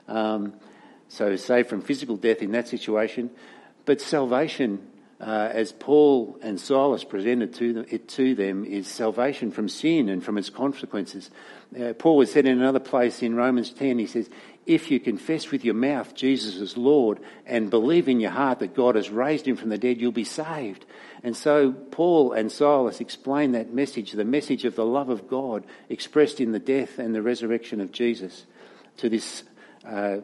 Um, 0.06 0.52
so 1.08 1.34
saved 1.36 1.70
from 1.70 1.80
physical 1.80 2.18
death 2.18 2.42
in 2.42 2.52
that 2.52 2.68
situation. 2.68 3.30
But 3.86 4.02
salvation 4.02 4.86
uh, 5.24 5.48
as 5.52 5.72
Paul 5.72 6.38
and 6.42 6.60
Silas 6.60 7.02
presented 7.02 7.54
to 7.54 7.72
them, 7.72 7.86
it 7.88 8.08
to 8.08 8.34
them, 8.34 8.66
is 8.66 8.86
salvation 8.86 9.50
from 9.50 9.70
sin 9.70 10.10
and 10.10 10.22
from 10.22 10.36
its 10.36 10.50
consequences. 10.50 11.30
Uh, 11.78 11.94
Paul 11.94 12.18
was 12.18 12.30
said 12.30 12.44
in 12.44 12.58
another 12.58 12.78
place 12.78 13.22
in 13.22 13.34
Romans 13.34 13.72
10, 13.72 13.98
he 13.98 14.06
says, 14.06 14.28
If 14.66 14.90
you 14.90 15.00
confess 15.00 15.50
with 15.50 15.64
your 15.64 15.74
mouth 15.74 16.14
Jesus 16.14 16.56
is 16.56 16.76
Lord 16.76 17.20
and 17.46 17.70
believe 17.70 18.06
in 18.06 18.20
your 18.20 18.32
heart 18.32 18.58
that 18.58 18.74
God 18.74 18.96
has 18.96 19.08
raised 19.08 19.48
him 19.48 19.56
from 19.56 19.70
the 19.70 19.78
dead, 19.78 19.98
you'll 19.98 20.12
be 20.12 20.24
saved. 20.24 20.84
And 21.22 21.34
so 21.34 21.72
Paul 21.72 22.32
and 22.32 22.52
Silas 22.52 23.00
explain 23.00 23.52
that 23.52 23.72
message, 23.72 24.12
the 24.12 24.26
message 24.26 24.66
of 24.66 24.76
the 24.76 24.84
love 24.84 25.08
of 25.08 25.26
God 25.26 25.64
expressed 25.88 26.38
in 26.38 26.52
the 26.52 26.58
death 26.58 26.98
and 26.98 27.14
the 27.14 27.22
resurrection 27.22 27.80
of 27.80 27.92
Jesus 27.92 28.44
to 28.98 29.08
this 29.08 29.42
uh, 29.86 30.18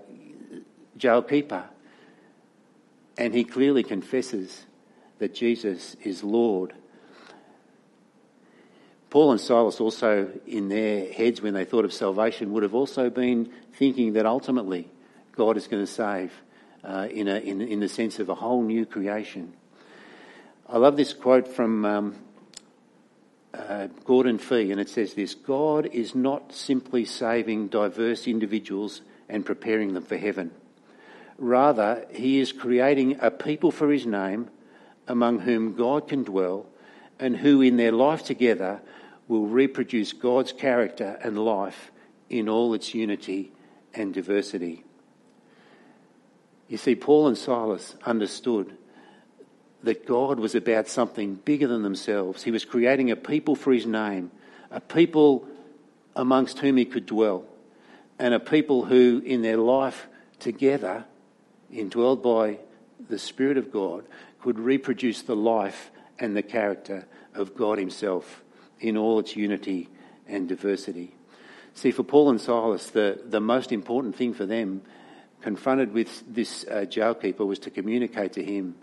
jail 0.98 1.22
keeper. 1.22 1.64
And 3.16 3.32
he 3.32 3.44
clearly 3.44 3.82
confesses 3.82 4.66
that 5.20 5.35
Jesus 5.35 5.96
is 6.02 6.24
Lord. 6.24 6.72
Paul 9.11 9.33
and 9.33 9.40
Silas 9.40 9.80
also, 9.80 10.30
in 10.46 10.68
their 10.68 11.12
heads 11.12 11.42
when 11.42 11.52
they 11.52 11.64
thought 11.64 11.85
of 11.85 11.92
salvation, 11.92 12.52
would 12.52 12.62
have 12.62 12.74
also 12.74 13.11
been 13.11 13.52
thinking 13.74 14.14
that 14.14 14.24
ultimately 14.24 14.88
God 15.33 15.56
is 15.56 15.66
going 15.66 15.85
to 15.85 15.90
save 15.92 16.33
uh, 16.83 17.06
in, 17.11 17.28
a, 17.28 17.37
in, 17.37 17.61
in, 17.61 17.80
the 17.80 17.88
sense 17.88 18.18
of 18.18 18.30
a 18.30 18.35
whole 18.35 18.62
new 18.62 18.87
creation. 18.87 19.52
I 20.66 20.78
love 20.78 20.96
this 20.96 21.12
quote 21.12 21.48
from 21.48 21.85
um, 21.85 22.16
uh, 23.52 23.88
Gordon 24.04 24.38
Fee, 24.38 24.70
and 24.72 24.80
it 24.80 24.88
says 24.88 25.12
this 25.12 25.35
God 25.35 25.87
is 25.92 26.14
not 26.14 26.54
simply 26.54 27.04
saving 27.04 27.68
diverse 27.68 28.26
individuals 28.26 29.02
and 29.28 29.44
preparing 29.44 29.92
them 29.92 30.04
for 30.04 30.16
heaven. 30.16 30.50
Rather, 31.37 32.06
he 32.11 32.40
is 32.40 32.52
creating 32.52 33.18
a 33.20 33.30
people 33.30 33.70
for 33.70 33.90
his 33.90 34.06
name 34.06 34.48
among 35.10 35.40
whom 35.40 35.74
God 35.74 36.06
can 36.06 36.22
dwell 36.22 36.66
and 37.18 37.36
who 37.36 37.60
in 37.60 37.76
their 37.76 37.90
life 37.90 38.22
together 38.22 38.80
will 39.26 39.46
reproduce 39.46 40.12
God's 40.12 40.52
character 40.52 41.18
and 41.24 41.36
life 41.36 41.90
in 42.28 42.48
all 42.48 42.74
its 42.74 42.94
unity 42.94 43.50
and 43.92 44.14
diversity. 44.14 44.84
You 46.68 46.76
see, 46.76 46.94
Paul 46.94 47.26
and 47.26 47.36
Silas 47.36 47.96
understood 48.06 48.76
that 49.82 50.06
God 50.06 50.38
was 50.38 50.54
about 50.54 50.86
something 50.86 51.34
bigger 51.34 51.66
than 51.66 51.82
themselves. 51.82 52.44
He 52.44 52.52
was 52.52 52.64
creating 52.64 53.10
a 53.10 53.16
people 53.16 53.56
for 53.56 53.72
his 53.72 53.86
name, 53.86 54.30
a 54.70 54.80
people 54.80 55.44
amongst 56.14 56.60
whom 56.60 56.76
he 56.76 56.84
could 56.84 57.06
dwell, 57.06 57.44
and 58.16 58.32
a 58.32 58.38
people 58.38 58.84
who, 58.84 59.20
in 59.26 59.42
their 59.42 59.56
life 59.56 60.06
together, 60.38 61.04
indwelled 61.72 62.22
by 62.22 62.60
the 63.08 63.18
Spirit 63.18 63.56
of 63.56 63.72
God, 63.72 64.04
could 64.42 64.59
reproduce 64.59 65.22
the 65.22 65.37
life 65.37 65.90
and 66.18 66.37
the 66.37 66.42
character 66.42 67.07
of 67.35 67.55
God 67.55 67.79
Himself 67.79 68.42
in 68.81 68.96
all 68.96 69.18
its 69.18 69.37
unity 69.37 69.88
and 70.26 70.48
diversity. 70.48 71.14
See, 71.74 71.90
for 71.90 72.03
Paul 72.03 72.31
and 72.31 72.40
Silas, 72.40 72.90
the, 72.90 73.20
the 73.24 73.40
most 73.40 73.72
important 73.72 74.16
thing 74.16 74.35
for 74.35 74.46
them, 74.46 74.83
confronted 75.40 75.92
with 75.92 76.22
this 76.33 76.64
uh, 76.64 76.85
jailkeeper, 76.88 77.46
was 77.46 77.59
to 77.61 77.70
communicate 77.70 78.33
to 78.35 78.44
him 78.44 78.74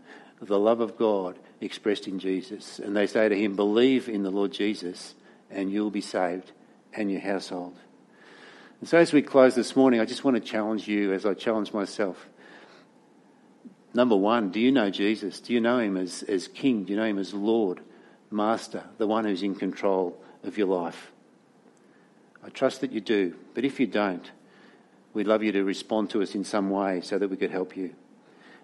the 0.41 0.60
love 0.60 0.80
of 0.80 0.98
God 0.98 1.38
expressed 1.62 2.08
in 2.08 2.20
Jesus. 2.20 2.80
And 2.80 2.96
they 2.96 3.08
say 3.08 3.30
to 3.30 3.36
him, 3.38 3.56
Believe 3.56 4.08
in 4.08 4.24
the 4.24 4.32
Lord 4.32 4.52
Jesus, 4.52 5.15
and 5.50 5.72
you'll 5.72 5.91
be 5.91 6.02
saved, 6.02 6.52
and 6.93 7.12
your 7.12 7.22
household. 7.22 7.76
And 8.80 8.88
so, 8.88 8.98
as 8.98 9.12
we 9.12 9.22
close 9.22 9.56
this 9.56 9.76
morning, 9.76 10.00
I 10.00 10.06
just 10.06 10.24
want 10.24 10.36
to 10.36 10.41
challenge 10.41 10.88
you 10.88 11.13
as 11.13 11.26
I 11.26 11.34
challenge 11.34 11.74
myself. 11.74 12.28
Number 13.93 14.15
one, 14.15 14.50
do 14.50 14.60
you 14.60 14.71
know 14.71 14.89
Jesus? 14.89 15.39
Do 15.39 15.54
you 15.54 15.62
know 15.62 15.80
him 15.80 15.97
as, 15.97 16.23
as 16.23 16.47
King? 16.47 16.84
Do 16.84 16.93
you 16.93 17.00
know 17.00 17.06
him 17.06 17.17
as 17.17 17.34
Lord, 17.34 17.82
Master, 18.30 18.84
the 18.97 19.08
one 19.08 19.26
who's 19.26 19.43
in 19.43 19.56
control 19.56 20.21
of 20.43 20.58
your 20.58 20.67
life? 20.67 21.12
I 22.43 22.50
trust 22.50 22.82
that 22.82 22.91
you 22.91 23.02
do, 23.02 23.36
but 23.54 23.65
if 23.65 23.80
you 23.80 23.88
don't, 23.88 24.32
we'd 25.13 25.28
love 25.28 25.43
you 25.43 25.52
to 25.54 25.63
respond 25.63 26.10
to 26.12 26.21
us 26.21 26.36
in 26.36 26.43
some 26.43 26.69
way 26.69 27.02
so 27.02 27.17
that 27.17 27.30
we 27.30 27.38
could 27.38 27.52
help 27.52 27.76
you. 27.76 27.95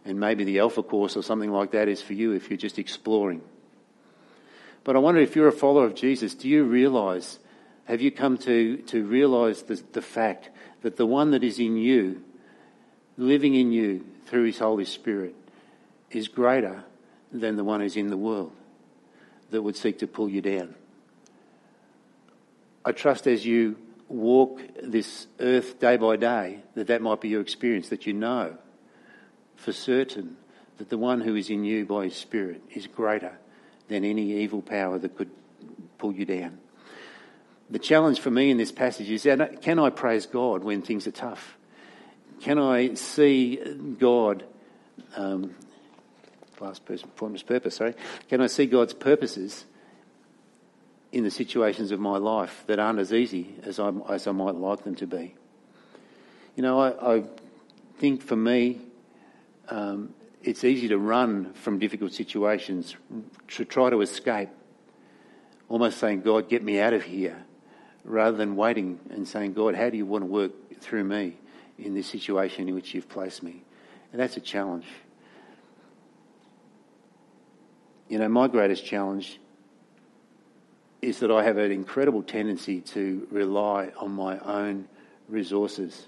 And 0.05 0.19
maybe 0.19 0.43
the 0.43 0.59
Alpha 0.59 0.83
course 0.83 1.15
or 1.15 1.23
something 1.23 1.51
like 1.51 1.71
that 1.71 1.87
is 1.87 2.01
for 2.01 2.13
you 2.13 2.33
if 2.33 2.49
you're 2.49 2.57
just 2.57 2.77
exploring. 2.77 3.41
But 4.83 4.95
I 4.95 4.99
wonder 4.99 5.21
if 5.21 5.35
you're 5.35 5.47
a 5.47 5.53
follower 5.53 5.85
of 5.85 5.95
Jesus, 5.95 6.35
do 6.35 6.49
you 6.49 6.63
realise, 6.63 7.39
have 7.85 8.01
you 8.01 8.11
come 8.11 8.37
to, 8.39 8.77
to 8.77 9.03
realise 9.05 9.61
the, 9.61 9.81
the 9.93 10.01
fact 10.01 10.49
that 10.81 10.97
the 10.97 11.05
one 11.05 11.31
that 11.31 11.43
is 11.43 11.57
in 11.57 11.77
you, 11.77 12.21
living 13.17 13.55
in 13.55 13.71
you, 13.71 14.05
through 14.25 14.45
His 14.45 14.59
Holy 14.59 14.85
Spirit 14.85 15.35
is 16.11 16.27
greater 16.27 16.83
than 17.31 17.55
the 17.55 17.63
one 17.63 17.81
who's 17.81 17.97
in 17.97 18.09
the 18.09 18.17
world 18.17 18.51
that 19.49 19.61
would 19.61 19.75
seek 19.75 19.99
to 19.99 20.07
pull 20.07 20.29
you 20.29 20.41
down. 20.41 20.75
I 22.85 22.91
trust 22.91 23.27
as 23.27 23.45
you 23.45 23.77
walk 24.07 24.59
this 24.81 25.27
earth 25.39 25.79
day 25.79 25.97
by 25.97 26.15
day 26.17 26.59
that 26.75 26.87
that 26.87 27.01
might 27.01 27.21
be 27.21 27.29
your 27.29 27.41
experience, 27.41 27.89
that 27.89 28.05
you 28.05 28.13
know 28.13 28.57
for 29.55 29.71
certain 29.71 30.37
that 30.77 30.89
the 30.89 30.97
one 30.97 31.21
who 31.21 31.35
is 31.35 31.49
in 31.49 31.63
you 31.63 31.85
by 31.85 32.05
His 32.05 32.15
Spirit 32.15 32.61
is 32.73 32.87
greater 32.87 33.37
than 33.87 34.03
any 34.03 34.33
evil 34.41 34.61
power 34.61 34.97
that 34.99 35.15
could 35.17 35.29
pull 35.97 36.13
you 36.13 36.25
down. 36.25 36.57
The 37.69 37.79
challenge 37.79 38.19
for 38.19 38.29
me 38.29 38.51
in 38.51 38.57
this 38.57 38.71
passage 38.71 39.09
is 39.09 39.23
can 39.61 39.79
I 39.79 39.89
praise 39.89 40.25
God 40.25 40.63
when 40.63 40.81
things 40.81 41.07
are 41.07 41.11
tough? 41.11 41.57
Can 42.43 42.59
I 42.59 42.95
see 42.95 43.55
God, 43.99 44.43
um, 45.15 45.55
last 46.59 46.83
person, 46.83 47.09
formless 47.15 47.41
purpose, 47.41 47.77
sorry. 47.77 47.93
Can 48.27 48.41
I 48.41 48.47
see 48.47 48.65
God's 48.65 48.93
purposes 48.93 49.63
in 51.13 51.23
the 51.23 51.31
situations 51.31 51.91
of 51.91 52.01
my 52.01 52.17
life 52.17 52.65
that 52.67 52.79
aren't 52.79 52.99
as 52.99 53.13
easy 53.13 53.55
as 53.63 53.79
I, 53.79 53.93
as 54.09 54.27
I 54.27 54.33
might 54.33 54.55
like 54.55 54.83
them 54.83 54.93
to 54.95 55.07
be? 55.07 55.35
You 56.57 56.63
know, 56.63 56.81
I, 56.81 57.15
I 57.15 57.23
think 57.99 58.21
for 58.21 58.35
me, 58.35 58.81
um, 59.69 60.13
it's 60.41 60.65
easy 60.65 60.89
to 60.89 60.97
run 60.97 61.53
from 61.53 61.79
difficult 61.79 62.11
situations, 62.11 62.93
to 63.51 63.63
try 63.63 63.89
to 63.89 64.01
escape, 64.01 64.49
almost 65.69 65.97
saying, 65.97 66.23
God, 66.23 66.49
get 66.49 66.61
me 66.61 66.81
out 66.81 66.91
of 66.91 67.03
here, 67.03 67.41
rather 68.03 68.35
than 68.35 68.57
waiting 68.57 68.99
and 69.11 69.25
saying, 69.25 69.53
God, 69.53 69.75
how 69.75 69.89
do 69.89 69.95
you 69.95 70.05
want 70.05 70.23
to 70.23 70.29
work 70.29 70.51
through 70.81 71.05
me? 71.05 71.37
In 71.77 71.93
this 71.93 72.07
situation 72.07 72.67
in 72.67 72.75
which 72.75 72.93
you've 72.93 73.09
placed 73.09 73.43
me. 73.43 73.63
And 74.11 74.21
that's 74.21 74.37
a 74.37 74.41
challenge. 74.41 74.85
You 78.09 78.19
know, 78.19 78.27
my 78.27 78.47
greatest 78.47 78.85
challenge 78.85 79.39
is 81.01 81.19
that 81.19 81.31
I 81.31 81.43
have 81.43 81.57
an 81.57 81.71
incredible 81.71 82.23
tendency 82.23 82.81
to 82.81 83.27
rely 83.31 83.91
on 83.97 84.11
my 84.11 84.39
own 84.39 84.87
resources. 85.27 86.07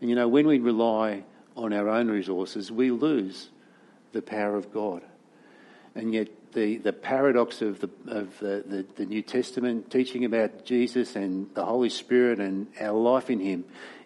And 0.00 0.08
you 0.08 0.16
know, 0.16 0.28
when 0.28 0.46
we 0.46 0.58
rely 0.58 1.24
on 1.56 1.72
our 1.72 1.88
own 1.88 2.08
resources, 2.08 2.70
we 2.72 2.90
lose 2.90 3.50
the 4.12 4.22
power 4.22 4.56
of 4.56 4.72
God. 4.72 5.02
And 5.94 6.14
yet, 6.14 6.28
the, 6.52 6.78
the 6.78 6.92
paradox 6.92 7.62
of, 7.62 7.80
the, 7.80 7.90
of 8.06 8.38
the, 8.38 8.64
the, 8.66 8.86
the 8.96 9.06
New 9.06 9.22
Testament 9.22 9.90
teaching 9.90 10.24
about 10.24 10.64
Jesus 10.64 11.16
and 11.16 11.52
the 11.54 11.64
Holy 11.64 11.88
Spirit 11.88 12.40
and 12.40 12.66
our 12.80 12.98
life 12.98 13.30
in 13.30 13.40
Him 13.40 13.64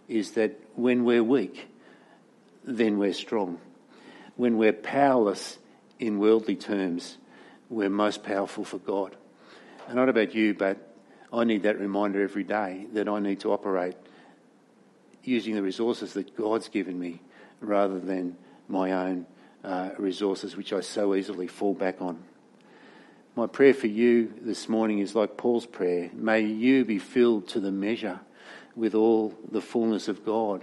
is 0.09 0.33
that 0.33 0.61
when 0.77 1.05
we're 1.05 1.25
weak, 1.25 1.69
then 2.65 2.99
we're 2.99 3.12
strong. 3.12 3.59
When 4.37 4.59
we're 4.59 4.73
powerless 4.73 5.59
in 5.99 6.19
worldly 6.19 6.57
terms, 6.57 7.17
we're 7.71 7.91
most 7.91 8.23
powerful 8.23 8.65
for 8.65 8.79
God. 8.79 9.17
And 9.87 9.97
not 9.97 10.09
about 10.09 10.35
you, 10.35 10.55
but 10.55 10.79
I 11.33 11.45
need 11.45 11.62
that 11.62 11.81
reminder 11.81 12.23
every 12.23 12.45
day 12.45 12.87
that 12.93 13.09
I 13.09 13.19
need 13.19 13.41
to 13.41 13.53
operate 13.53 13.97
using 15.25 15.55
the 15.55 15.62
resources 15.62 16.12
that 16.12 16.37
God's 16.37 16.69
given 16.69 16.99
me 16.99 17.21
rather 17.61 17.99
than 17.99 18.37
my 18.69 18.93
own 18.93 19.27
uh, 19.65 19.91
resources, 19.99 20.57
which 20.57 20.73
I 20.73 20.81
so 20.81 21.15
easily 21.15 21.47
fall 21.47 21.75
back 21.75 22.01
on. 22.01 22.23
My 23.35 23.47
prayer 23.47 23.75
for 23.75 23.89
you 23.89 24.33
this 24.41 24.69
morning 24.69 25.01
is 25.01 25.15
like 25.15 25.37
Paul's 25.37 25.67
prayer. 25.67 26.11
May 26.15 26.41
you 26.41 26.85
be 26.85 26.99
filled 26.99 27.49
to 27.49 27.61
the 27.61 27.73
measure 27.73 28.21
with 28.77 28.95
all 28.95 29.35
the 29.51 29.61
fullness 29.61 30.07
of 30.07 30.25
God 30.25 30.62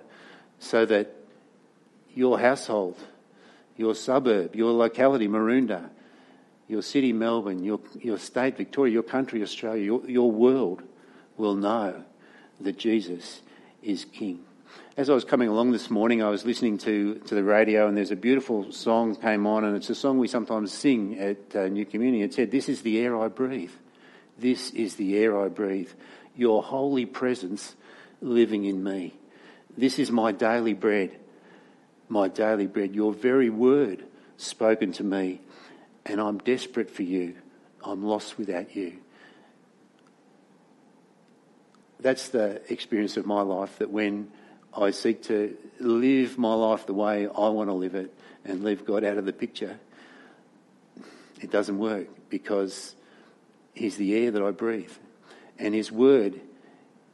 so 0.59 0.85
that 0.85 1.13
your 2.13 2.39
household, 2.39 2.97
your 3.75 3.95
suburb, 3.95 4.55
your 4.55 4.71
locality, 4.71 5.27
Maroondah, 5.27 5.89
your 6.67 6.81
city, 6.81 7.11
Melbourne, 7.11 7.63
your, 7.63 7.79
your 7.99 8.17
state, 8.17 8.55
Victoria, 8.55 8.93
your 8.93 9.03
country, 9.03 9.41
Australia, 9.41 9.83
your, 9.83 10.09
your 10.09 10.31
world 10.31 10.83
will 11.37 11.55
know 11.55 12.03
that 12.61 12.77
Jesus 12.77 13.41
is 13.81 14.05
King. 14.05 14.39
As 14.95 15.09
I 15.09 15.13
was 15.13 15.25
coming 15.25 15.49
along 15.49 15.71
this 15.71 15.89
morning, 15.89 16.21
I 16.21 16.29
was 16.29 16.45
listening 16.45 16.77
to, 16.79 17.15
to 17.15 17.35
the 17.35 17.43
radio 17.43 17.87
and 17.87 17.97
there's 17.97 18.11
a 18.11 18.15
beautiful 18.15 18.71
song 18.71 19.15
came 19.15 19.47
on 19.47 19.63
and 19.63 19.75
it's 19.75 19.89
a 19.89 19.95
song 19.95 20.19
we 20.19 20.27
sometimes 20.27 20.71
sing 20.71 21.17
at 21.17 21.55
uh, 21.55 21.67
New 21.67 21.85
Community. 21.85 22.21
It 22.23 22.33
said, 22.33 22.51
this 22.51 22.69
is 22.69 22.83
the 22.83 22.99
air 22.99 23.19
I 23.19 23.27
breathe. 23.27 23.71
This 24.37 24.71
is 24.71 24.95
the 24.95 25.17
air 25.17 25.39
I 25.39 25.49
breathe. 25.49 25.89
Your 26.35 26.61
holy 26.63 27.05
presence 27.05 27.75
living 28.23 28.65
in 28.65 28.83
me. 28.83 29.13
This 29.77 29.99
is 29.99 30.11
my 30.11 30.31
daily 30.31 30.73
bread, 30.73 31.19
my 32.07 32.27
daily 32.27 32.67
bread, 32.67 32.95
your 32.95 33.13
very 33.13 33.49
word 33.49 34.05
spoken 34.37 34.91
to 34.93 35.03
me, 35.03 35.41
and 36.05 36.19
I'm 36.19 36.37
desperate 36.39 36.89
for 36.89 37.03
you. 37.03 37.35
I'm 37.83 38.03
lost 38.03 38.37
without 38.37 38.75
you. 38.75 38.97
That's 41.99 42.29
the 42.29 42.61
experience 42.71 43.17
of 43.17 43.25
my 43.25 43.41
life 43.41 43.79
that 43.79 43.89
when 43.89 44.31
I 44.75 44.91
seek 44.91 45.23
to 45.23 45.55
live 45.79 46.37
my 46.37 46.53
life 46.53 46.85
the 46.85 46.93
way 46.93 47.27
I 47.27 47.49
want 47.49 47.69
to 47.69 47.73
live 47.73 47.95
it 47.95 48.13
and 48.45 48.63
leave 48.63 48.85
God 48.85 49.03
out 49.03 49.17
of 49.17 49.25
the 49.25 49.33
picture, 49.33 49.79
it 51.41 51.51
doesn't 51.51 51.77
work 51.77 52.07
because 52.29 52.95
He's 53.73 53.97
the 53.97 54.15
air 54.15 54.31
that 54.31 54.41
I 54.41 54.51
breathe. 54.51 54.91
And 55.57 55.73
His 55.73 55.91
Word 55.91 56.39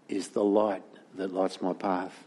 is 0.07 0.29
the 0.29 0.43
light 0.43 0.83
that 1.19 1.33
lights 1.33 1.61
my 1.61 1.73
path. 1.73 2.25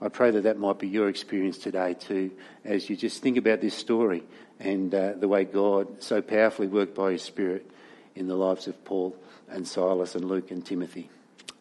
I 0.00 0.08
pray 0.08 0.30
that 0.30 0.42
that 0.42 0.58
might 0.58 0.78
be 0.78 0.88
your 0.88 1.08
experience 1.08 1.58
today 1.58 1.94
too, 1.94 2.30
as 2.64 2.88
you 2.88 2.96
just 2.96 3.20
think 3.20 3.36
about 3.36 3.60
this 3.60 3.74
story 3.74 4.22
and 4.60 4.94
uh, 4.94 5.12
the 5.14 5.28
way 5.28 5.44
God 5.44 6.02
so 6.02 6.22
powerfully 6.22 6.68
worked 6.68 6.94
by 6.94 7.12
His 7.12 7.22
Spirit 7.22 7.68
in 8.14 8.28
the 8.28 8.36
lives 8.36 8.66
of 8.66 8.84
Paul 8.84 9.16
and 9.48 9.66
Silas 9.66 10.14
and 10.14 10.24
Luke 10.24 10.50
and 10.50 10.64
Timothy. 10.64 11.10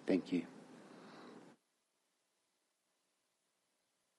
Thank 0.05 0.31
you. 0.31 0.43